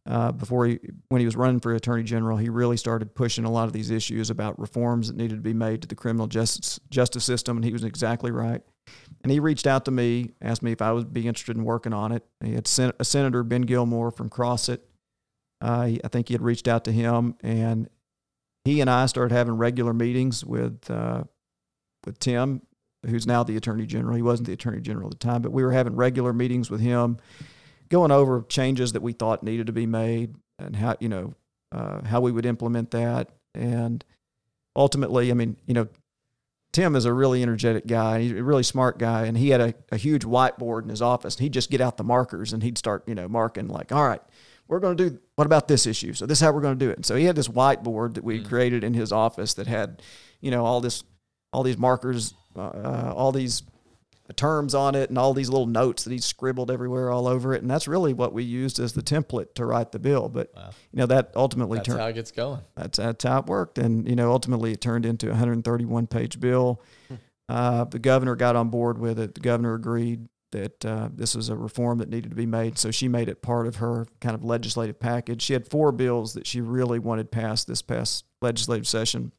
[0.08, 0.80] uh, before he,
[1.10, 3.90] when he was running for attorney general, he really started pushing a lot of these
[3.90, 7.66] issues about reforms that needed to be made to the criminal justice justice system, and
[7.66, 8.62] he was exactly right.
[9.24, 11.94] And he reached out to me, asked me if I would be interested in working
[11.94, 12.24] on it.
[12.44, 14.88] He had sen- a senator, Ben Gilmore from Crossett.
[15.60, 17.90] Uh, I think he had reached out to him, and
[18.66, 21.24] he and I started having regular meetings with uh,
[22.06, 22.62] with Tim,
[23.06, 24.16] who's now the attorney general.
[24.16, 26.82] He wasn't the attorney general at the time, but we were having regular meetings with
[26.82, 27.18] him,
[27.90, 31.34] going over changes that we thought needed to be made and how you know
[31.72, 33.30] uh, how we would implement that.
[33.54, 34.04] And
[34.76, 35.88] ultimately, I mean, you know,
[36.74, 38.22] Tim is a really energetic guy.
[38.22, 41.36] He's a really smart guy, and he had a, a huge whiteboard in his office.
[41.36, 44.06] And he'd just get out the markers and he'd start, you know, marking like, all
[44.06, 44.22] right,
[44.68, 46.14] we're going to do what about this issue?
[46.14, 46.98] So this is how we're going to do it.
[46.98, 50.02] And so he had this whiteboard that we created in his office that had,
[50.42, 51.04] you know, all this,
[51.52, 53.64] all these markers, uh, all these
[54.36, 57.62] terms on it, and all these little notes that he scribbled everywhere all over it.
[57.62, 60.30] And that's really what we used as the template to write the bill.
[60.30, 60.52] But
[60.92, 62.62] you know that ultimately That's turned how it gets going.
[62.76, 66.40] that's that's how it worked, and you know ultimately it turned into a 131 page
[66.40, 66.82] bill.
[67.48, 69.36] Uh, the governor got on board with it.
[69.36, 72.90] The governor agreed that uh, this was a reform that needed to be made, so
[72.92, 75.42] she made it part of her kind of legislative package.
[75.42, 79.32] She had four bills that she really wanted passed this past legislative session.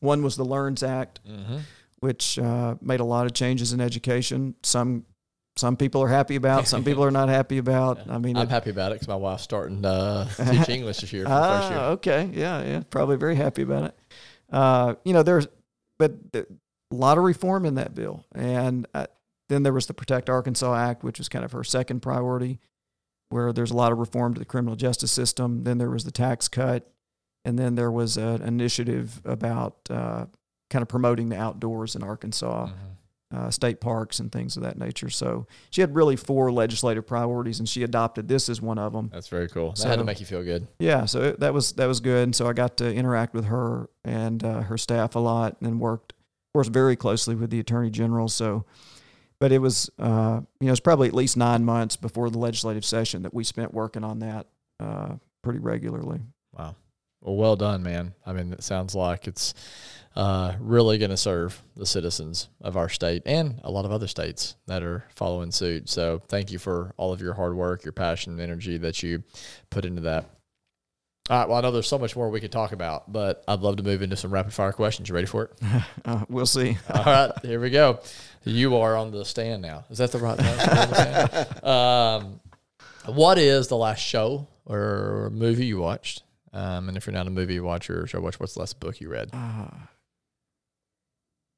[0.00, 1.58] One was the Learns Act, Mm-hmm.
[2.00, 4.54] which uh, made a lot of changes in education.
[4.62, 5.04] Some
[5.56, 7.98] some people are happy about, some people are not happy about.
[8.08, 11.12] I mean, I'm it- happy about it because my wife's starting to teach English this
[11.12, 11.78] year for the first Ah, year.
[11.94, 12.30] okay.
[12.32, 12.82] Yeah, yeah.
[12.90, 13.98] Probably very happy about it.
[14.52, 15.48] Uh, you know, there's,
[15.98, 16.46] but a
[16.92, 18.24] lot of reform in that bill.
[18.36, 19.06] And uh,
[19.48, 22.58] then there was the Protect Arkansas Act, which was kind of her second priority,
[23.30, 25.64] where there's a lot of reform to the criminal justice system.
[25.64, 26.90] Then there was the tax cut.
[27.44, 30.26] And then there was an initiative about uh,
[30.70, 33.36] kind of promoting the outdoors in Arkansas, Mhm.
[33.38, 35.08] uh, state parks, and things of that nature.
[35.08, 39.08] So she had really four legislative priorities, and she adopted this as one of them.
[39.12, 39.72] That's very cool.
[39.72, 40.66] That had to make you feel good.
[40.78, 43.46] Yeah, so it, that was that was good, and so I got to interact with
[43.46, 47.60] her and uh, her staff a lot, and worked, of course, very closely with the
[47.60, 48.28] attorney general.
[48.28, 48.64] So,
[49.40, 52.84] but it was, uh, you know, it's probably at least nine months before the legislative
[52.84, 54.46] session that we spent working on that
[54.80, 56.20] uh, pretty regularly.
[56.56, 56.74] Wow.
[57.20, 58.14] Well, well done, man.
[58.24, 59.54] I mean, it sounds like it's
[60.14, 64.06] uh, really going to serve the citizens of our state and a lot of other
[64.06, 65.88] states that are following suit.
[65.88, 69.22] So, thank you for all of your hard work, your passion, and energy that you
[69.70, 70.30] put into that.
[71.30, 71.48] All right.
[71.48, 73.82] Well, I know there's so much more we could talk about, but I'd love to
[73.82, 75.08] move into some rapid fire questions.
[75.08, 75.52] You ready for it?
[76.04, 76.78] Uh, we'll see.
[76.88, 78.00] All right, here we go.
[78.48, 79.84] You are on the stand now.
[79.90, 80.58] Is that the right name?
[80.58, 81.64] You're on the stand?
[81.64, 82.40] um,
[83.14, 86.22] what is the last show or movie you watched?
[86.52, 89.00] Um, and if you're not a movie watcher or show watch, what's the last book
[89.00, 89.30] you read?
[89.32, 89.68] Uh,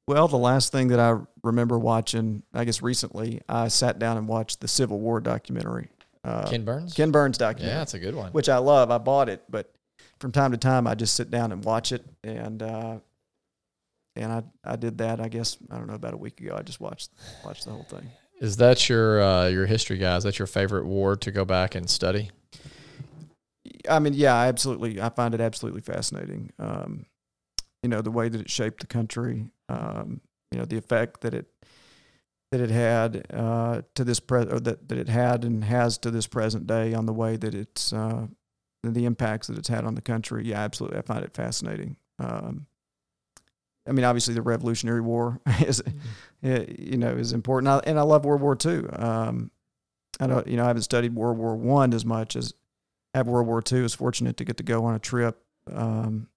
[0.07, 4.27] well, the last thing that I remember watching, I guess recently, I sat down and
[4.27, 5.89] watched the Civil War documentary.
[6.23, 6.93] Uh, Ken Burns.
[6.93, 7.73] Ken Burns documentary.
[7.73, 8.31] yeah, that's a good one.
[8.31, 8.91] which I love.
[8.91, 9.71] I bought it, but
[10.19, 12.97] from time to time I just sit down and watch it, and uh,
[14.15, 15.19] and I I did that.
[15.19, 16.55] I guess I don't know about a week ago.
[16.57, 17.11] I just watched
[17.43, 18.09] watched the whole thing.
[18.39, 20.17] Is that your uh, your history guy?
[20.17, 22.31] Is that your favorite war to go back and study?
[23.89, 25.01] I mean, yeah, I absolutely.
[25.01, 26.51] I find it absolutely fascinating.
[26.59, 27.05] Um,
[27.83, 29.49] you know, the way that it shaped the country.
[29.69, 31.47] Um, you know, the effect that it
[32.51, 36.11] that it had uh, to this pre- or that, that it had and has to
[36.11, 38.27] this present day on the way that it's uh,
[38.83, 40.45] the impacts that it's had on the country.
[40.45, 40.97] Yeah, absolutely.
[40.97, 41.95] I find it fascinating.
[42.19, 42.65] Um,
[43.87, 45.81] I mean, obviously, the Revolutionary War is,
[46.43, 48.85] eh, you know, is important, I, and I love World War II.
[48.89, 49.51] Um,
[50.19, 52.53] I don't, you know, I haven't studied World War One as much as
[53.13, 53.79] have World War II.
[53.79, 56.27] I was fortunate to get to go on a trip um,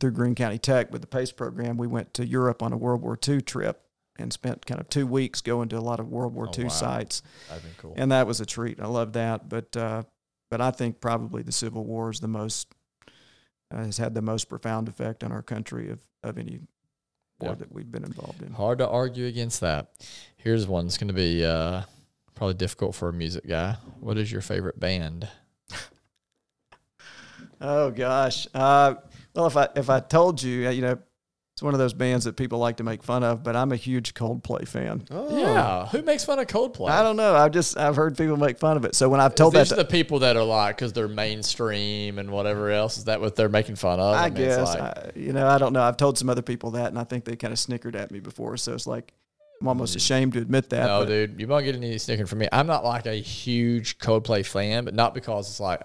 [0.00, 1.76] through Greene County Tech with the PACE program.
[1.76, 3.82] We went to Europe on a World War II trip
[4.18, 6.64] and spent kind of two weeks going to a lot of World War Oh, II
[6.64, 6.70] wow.
[6.70, 7.94] sites, That'd be cool.
[7.96, 8.80] and that was a treat.
[8.80, 10.04] I love that, but uh,
[10.50, 12.68] but I think probably the Civil War is the most
[13.72, 16.60] uh, has had the most profound effect on our country of of any
[17.40, 17.54] war Yeah.
[17.56, 18.52] that we've been involved in.
[18.52, 19.92] Hard to argue against that.
[20.36, 21.82] Here's one that's going to be uh,
[22.34, 23.76] probably difficult for a music guy.
[24.00, 25.28] What is your favorite band?
[27.60, 28.46] Oh gosh.
[28.52, 28.94] Uh,
[29.34, 30.98] well, if I if I told you, uh, you know,
[31.54, 33.76] it's one of those bands that people like to make fun of, but I'm a
[33.76, 35.04] huge Coldplay fan.
[35.08, 35.38] Oh.
[35.38, 36.90] Yeah, who makes fun of Coldplay?
[36.90, 37.36] I don't know.
[37.36, 38.96] I've just I've heard people make fun of it.
[38.96, 42.18] So when I've told that, these to, the people that are like because they're mainstream
[42.18, 42.98] and whatever else.
[42.98, 44.16] Is that what they're making fun of?
[44.16, 45.82] I mean, guess like- I, you know I don't know.
[45.82, 48.18] I've told some other people that, and I think they kind of snickered at me
[48.18, 48.56] before.
[48.56, 49.12] So it's like
[49.60, 49.98] I'm almost hmm.
[49.98, 50.86] ashamed to admit that.
[50.86, 52.48] No, but- dude, you won't get any snicking from me.
[52.50, 55.80] I'm not like a huge Coldplay fan, but not because it's like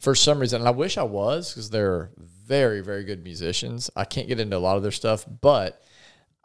[0.00, 0.62] for some reason.
[0.62, 2.12] And I wish I was because they're
[2.52, 3.90] very, very good musicians.
[3.96, 5.82] I can't get into a lot of their stuff, but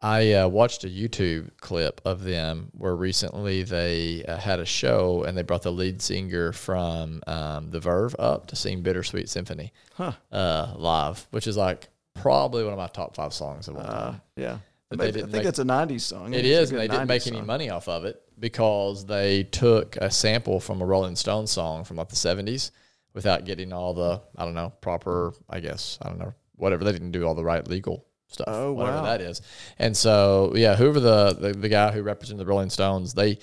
[0.02, 5.24] I uh, watched a YouTube clip of them where recently they uh, had a show
[5.24, 9.74] and they brought the lead singer from um, The Verve up to sing "Bittersweet Symphony"
[9.96, 10.14] Huh.
[10.32, 14.14] uh, live, which is like probably one of my top five songs of all time.
[14.16, 14.58] Uh, yeah.
[14.90, 16.34] But I think- didn't I think make- it's a '90s song.
[16.34, 17.46] It It's and they didn't 90s make any song.
[17.48, 21.98] money off of it because they took a sample from a Rolling Stones song from
[21.98, 22.72] like the seventies
[23.18, 26.92] without getting all the I don't know proper I guess I don't know whatever they
[26.92, 29.04] didn't do all the right legal stuff Oh, whatever wow.
[29.06, 29.42] that is
[29.80, 33.40] and so yeah whoever the, the the guy who represented the Rolling Stones they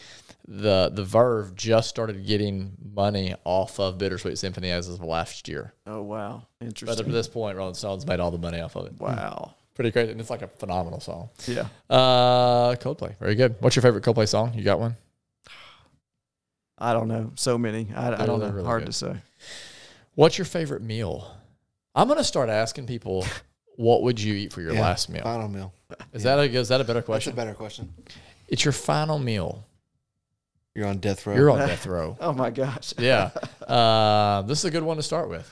[0.47, 5.72] the the Verve just started getting money off of Bittersweet Symphony as of last year
[5.87, 6.87] Oh wow, interesting.
[6.97, 9.91] but at this point Rolling Stones made all the money off of it wow, Pretty
[9.91, 11.31] great, and it's like a phenomenal song.
[11.49, 11.66] Yeah.
[11.91, 13.57] Uh, Coldplay, very good.
[13.59, 14.53] What's your favorite Coldplay song?
[14.55, 14.97] You got one?
[16.79, 17.33] I don't know.
[17.37, 17.89] So many.
[17.95, 18.51] I, I don't know.
[18.51, 18.87] really Hard good.
[18.87, 19.16] to say.
[20.14, 21.31] What's your favorite meal?
[21.95, 23.25] I'm gonna start asking people,
[23.77, 24.83] what would you eat for your Yeah.
[24.83, 25.22] last meal?
[25.22, 25.72] Final meal.
[26.12, 27.35] Is that a is that a better That's a question?
[27.37, 27.93] better question.
[28.49, 29.64] It's your final meal.
[30.75, 31.35] You're on death row.
[31.37, 32.16] You're on death row.
[32.20, 32.95] Oh my gosh.
[32.99, 33.31] Yeah.
[33.66, 35.49] Uh, this is a good one to start with.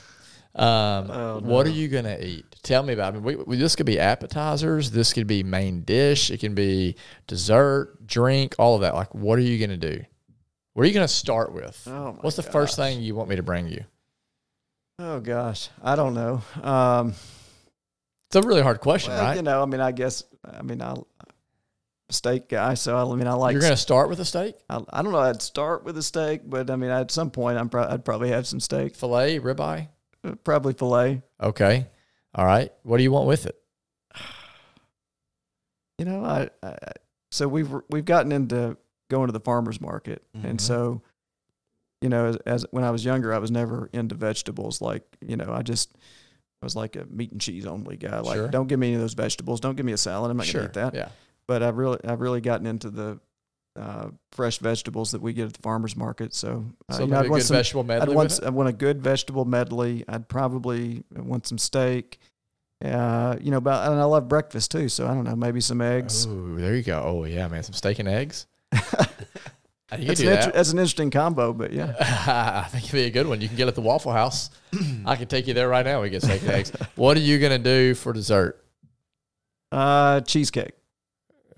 [0.55, 2.45] Um, Oh, What are you gonna eat?
[2.63, 3.15] Tell me about.
[3.15, 3.19] it.
[3.19, 4.91] I mean, we, we, this could be appetizers.
[4.91, 6.31] This could be main dish.
[6.31, 6.97] It can be
[7.29, 8.95] dessert, drink, all of that.
[8.95, 10.05] Like, what are you gonna do?
[10.75, 11.83] What are you gonna start with?
[11.87, 13.85] Oh my What's the first thing you want me to bring you?
[14.99, 15.69] Oh gosh.
[15.83, 16.43] I don't know.
[16.63, 17.15] Um,
[18.29, 19.37] It's a really hard question, well, right?
[19.37, 20.95] You know, I mean, I guess, I mean, I
[22.11, 23.53] steak guy, so I, I mean, I like.
[23.53, 25.19] You're gonna start with a steak, I, I don't know.
[25.19, 28.31] I'd start with a steak, but I mean, at some point, I'm pro- I'd probably
[28.31, 29.89] have some steak, fillet, ribeye.
[30.25, 31.23] Uh, probably fillet.
[31.43, 31.87] Okay.
[32.35, 32.73] All right.
[32.85, 33.57] What do you want with it?
[35.99, 36.77] You know, I I-
[37.31, 38.77] so we've we've gotten into
[39.13, 40.45] going to the farmers market, Mhm.
[40.51, 41.03] and so
[42.01, 44.81] you know, as, as when I was younger, I was never into vegetables.
[44.81, 45.95] Like you know, I just
[46.61, 48.19] I was like a meat and cheese only guy.
[48.21, 48.49] Like, Sure.
[48.49, 49.61] don't give me any of those vegetables.
[49.61, 50.31] Don't give me a salad.
[50.31, 50.63] I'm not sure.
[50.63, 50.95] gonna eat that.
[50.95, 51.09] Yeah.
[51.47, 53.21] But I've really I've really gotten into the
[53.75, 56.35] uh, fresh vegetables that we get at the farmers market.
[56.35, 58.43] So, uh, So you know, I'd a want good some, vegetable I'd want.
[58.43, 60.05] I want a good vegetable medley.
[60.09, 62.19] I'd probably want some steak.
[62.85, 64.89] Uh, you know, but and I love breakfast too.
[64.89, 66.27] So I don't know, maybe some eggs.
[66.29, 67.01] Oh, there you go.
[67.03, 68.47] Oh yeah, man, some steak and eggs.
[69.99, 70.45] You That's do an, that.
[70.47, 71.95] inter- that's an interesting combo, but yeah.
[72.65, 73.43] I think it'd be a good one.
[73.43, 74.49] You can get it at the Waffle House.
[75.05, 76.01] I can take you there right now.
[76.01, 76.73] We get steak and eggs.
[76.95, 78.65] What are you gonna do for dessert?
[79.71, 80.73] Uh, cheesecake.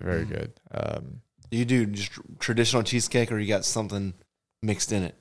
[0.01, 0.51] Very good.
[0.73, 4.13] Um, You do just traditional cheesecake, or you got something
[4.61, 5.15] mixed in it.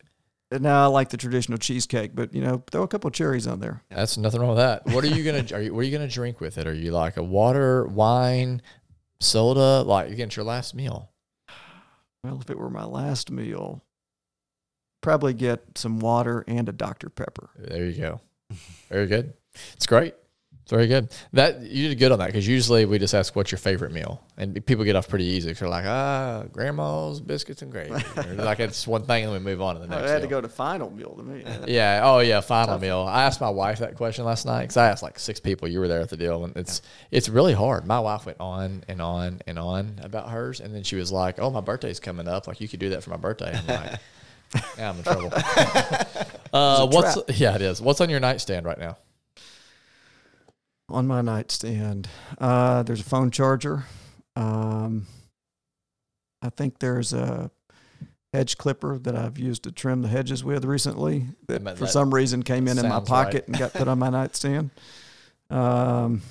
[0.51, 3.82] Now I like the traditional cheesecake, but you know, throw a couple cherries on there.
[3.90, 4.86] that's nothing wrong with that.
[4.86, 5.45] What are you gonna?
[5.57, 5.72] Are you?
[5.72, 6.66] What are you gonna drink with it?
[6.66, 8.61] Are you like a water, wine,
[9.20, 9.82] soda?
[9.82, 11.11] Like again, it's your last meal.
[12.25, 13.85] Well, if it were my last meal,
[15.03, 17.51] probably get some water and a Dr Pepper.
[17.59, 18.20] There you go.
[18.89, 19.35] Very good.
[19.75, 20.14] It's great.
[20.68, 21.10] Very good.
[21.34, 24.24] That you did good on that because usually we just ask what's your favorite meal,
[24.38, 25.52] and people get off pretty easy.
[25.52, 28.02] They're like, ah, grandma's biscuits and gravy.
[28.34, 30.08] Like it's one thing, and we move on to the next.
[30.08, 31.44] I had to go to final meal to me.
[31.66, 32.00] Yeah.
[32.04, 32.40] Oh, yeah.
[32.40, 33.00] Final meal.
[33.00, 35.68] I asked my wife that question last night because I asked like six people.
[35.68, 37.86] You were there at the deal, and it's it's really hard.
[37.86, 41.38] My wife went on and on and on about hers, and then she was like,
[41.38, 42.46] "Oh, my birthday's coming up.
[42.48, 44.00] Like you could do that for my birthday." I'm like,
[44.78, 45.30] "Yeah, I'm in trouble."
[46.52, 47.82] uh, what's yeah, it is.
[47.82, 48.96] What's on your nightstand right now?
[50.95, 52.09] On my nightstand.
[52.38, 53.84] Uh, there's a phone charger.
[54.36, 55.07] Um,
[56.40, 57.51] I think there's a
[58.32, 62.12] hedge clipper that I've used to trim the hedges with recently that, for that some
[62.12, 63.24] reason came in in my sounds right.
[63.24, 64.70] pocket and got put on my nightstand.
[65.51, 66.22] Um,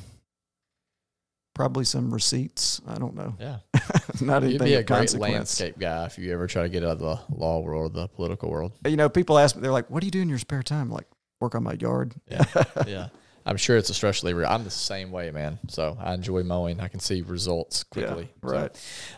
[1.53, 2.82] probably some receipts.
[2.88, 3.36] I don't know.
[3.39, 3.57] Yeah,
[4.22, 6.91] Not you'd anything be a great landscape guy if you ever try to get out
[6.91, 8.74] of the law world or the political world.
[8.86, 10.84] You know, people ask me, they're like, "What do you do in your spare time?"
[10.84, 11.07] I'm like,
[11.39, 12.14] work on my yard.
[12.30, 12.45] Yeah,
[12.88, 13.07] yeah.
[13.46, 14.46] I'm sure it's a stress reliever.
[14.46, 15.60] I'm the same way, man.
[15.68, 16.80] So I enjoy mowing.
[16.80, 18.30] I can see results Yeah, quickly.
[18.44, 18.72] So, right.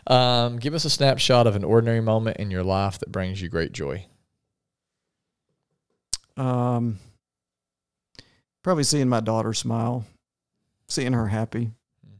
[0.08, 3.48] um, give us a snapshot of an ordinary moment in your life that brings you
[3.48, 4.06] great joy.
[6.36, 6.98] Um,
[8.62, 10.04] probably seeing my daughter smile,
[10.88, 11.70] seeing her happy.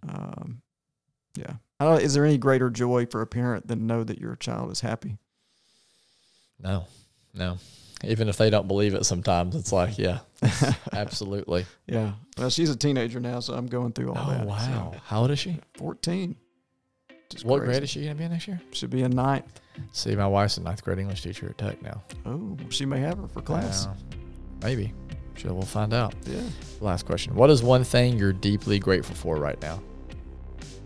[0.09, 0.63] Um,
[1.35, 1.55] yeah.
[1.79, 4.71] I don't, is there any greater joy for a parent than know that your child
[4.71, 5.19] is happy?
[6.59, 6.87] No,
[7.35, 7.59] no.
[8.05, 10.18] Even if they don't believe it, sometimes it's like, yeah,
[10.92, 11.64] absolutely.
[11.86, 12.12] Yeah.
[12.36, 14.47] Well, she's a teenager now, so I'm going through all Oh that.
[14.47, 14.92] wow!
[14.92, 15.59] So, How old is she?
[15.78, 16.36] 14.
[17.30, 17.70] Just What crazy.
[17.72, 18.61] grade is she gonna be in next year?
[18.72, 19.61] Should be in ninth.
[19.92, 22.03] See, my wife's a ninth grade English teacher at Tech now.
[22.26, 23.86] Oh, she may have her for class.
[23.86, 23.94] Uh,
[24.62, 24.92] maybe.
[25.34, 26.14] Sure, we'll find out.
[26.24, 26.40] Yeah.
[26.80, 27.34] Last question.
[27.34, 29.82] What is one thing you're deeply grateful for right now?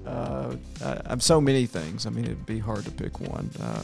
[0.06, 2.06] Uh, I, I'm so many things.
[2.06, 3.50] I mean, it'd be hard to pick one.
[3.60, 3.82] Uh,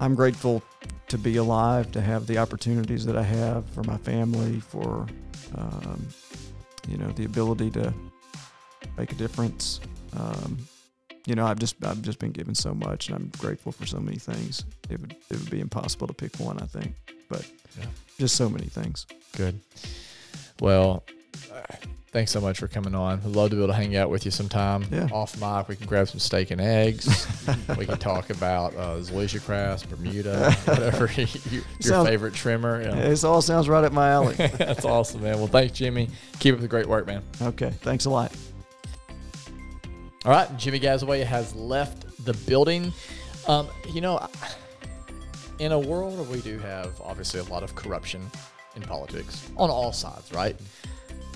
[0.00, 0.62] I'm grateful
[1.08, 5.06] to be alive, to have the opportunities that I have for my family, for
[5.56, 6.06] um,
[6.86, 7.92] you know the ability to
[8.96, 9.80] make a difference.
[10.16, 10.58] Um,
[11.26, 13.98] you know, I've just I've just been given so much, and I'm grateful for so
[14.00, 14.64] many things.
[14.90, 16.94] It would it would be impossible to pick one, I think,
[17.28, 17.46] but
[17.78, 17.86] Yeah.
[18.18, 19.06] just so many things.
[19.36, 19.58] Good.
[20.60, 21.04] Well,
[22.12, 23.22] thanks so much for coming on.
[23.22, 24.84] We'd love to be able to hang out with you sometime.
[24.90, 25.08] Yeah.
[25.12, 27.26] Off mic, we can grab some steak and eggs.
[27.78, 32.80] we can talk about uh, Zoysia grass, Bermuda, whatever you, your Sounds- favorite trimmer.
[32.82, 32.94] you know.
[32.94, 34.34] This all sounds right up my alley.
[34.34, 35.36] That's awesome, man.
[35.38, 36.08] Well, thanks, Jimmy.
[36.38, 37.22] Keep up the great work, man.
[37.42, 38.32] okay, thanks a lot.
[40.24, 42.92] All right, Jimmy Gazaway has left the building.
[43.46, 44.26] Um, you know,
[45.58, 48.28] in a world where we do have obviously a lot of corruption
[48.76, 50.56] in politics on all sides, right?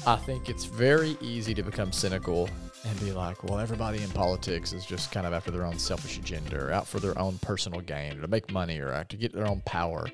[0.05, 2.49] I think it's very easy to become cynical
[2.85, 6.19] and be like, well, everybody in politics is just kind of after their own selfish
[6.19, 9.33] agenda or out for their own personal gain or to make money or to get
[9.33, 10.09] their own power.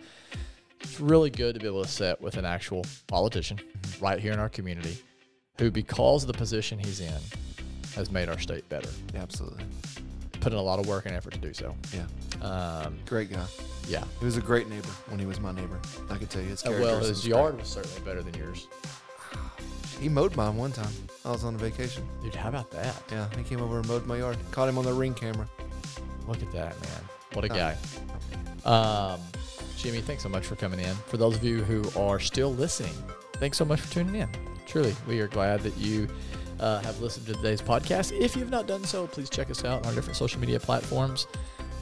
[0.81, 3.59] It's really good to be able to sit with an actual politician
[4.01, 4.99] right here in our community
[5.59, 7.21] who, because of the position he's in,
[7.95, 8.91] has made our state better.
[9.15, 9.65] Absolutely.
[10.41, 11.75] Put in a lot of work and effort to do so.
[11.95, 13.45] Yeah, Um, great guy.
[13.89, 14.05] yeah.
[14.21, 15.81] He was a great neighbor when he was my neighbor.
[16.11, 17.31] I could tell you his Uh, well, his great.
[17.31, 18.69] yard was certainly better than yours.
[20.01, 20.93] He mowed mine one time.
[21.25, 22.07] I was on a vacation.
[22.23, 22.95] Dude, how about that?
[23.11, 24.37] Yeah, he came over and mowed my yard.
[24.53, 25.49] Caught him on the ring camera.
[26.27, 27.01] Look at that, man.
[27.33, 27.77] What a guy.
[28.65, 29.21] Um,
[29.77, 30.95] Jimmy, thanks so much for coming in.
[31.07, 32.95] For those of you who are still listening,
[33.35, 34.29] thanks so much for tuning in.
[34.67, 36.09] Truly, we are glad that you
[36.61, 38.13] uh, have listened to today's podcast.
[38.19, 41.27] If you've not done so, please check us out on our different social media platforms.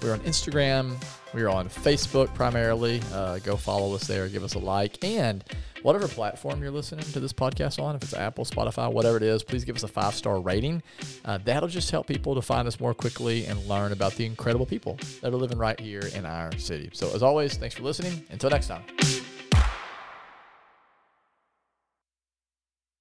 [0.02, 1.02] We're on Instagram.
[1.32, 3.00] We're on Facebook primarily.
[3.12, 4.28] Uh, go follow us there.
[4.28, 5.02] Give us a like.
[5.02, 5.42] And
[5.86, 9.44] whatever platform you're listening to this podcast on, if it's Apple, Spotify, whatever it is,
[9.44, 10.82] please give us a five star rating.
[11.24, 14.66] Uh, that'll just help people to find us more quickly and learn about the incredible
[14.66, 16.90] people that are living right here in our city.
[16.92, 18.26] So, as always, thanks for listening.
[18.30, 18.82] Until next time.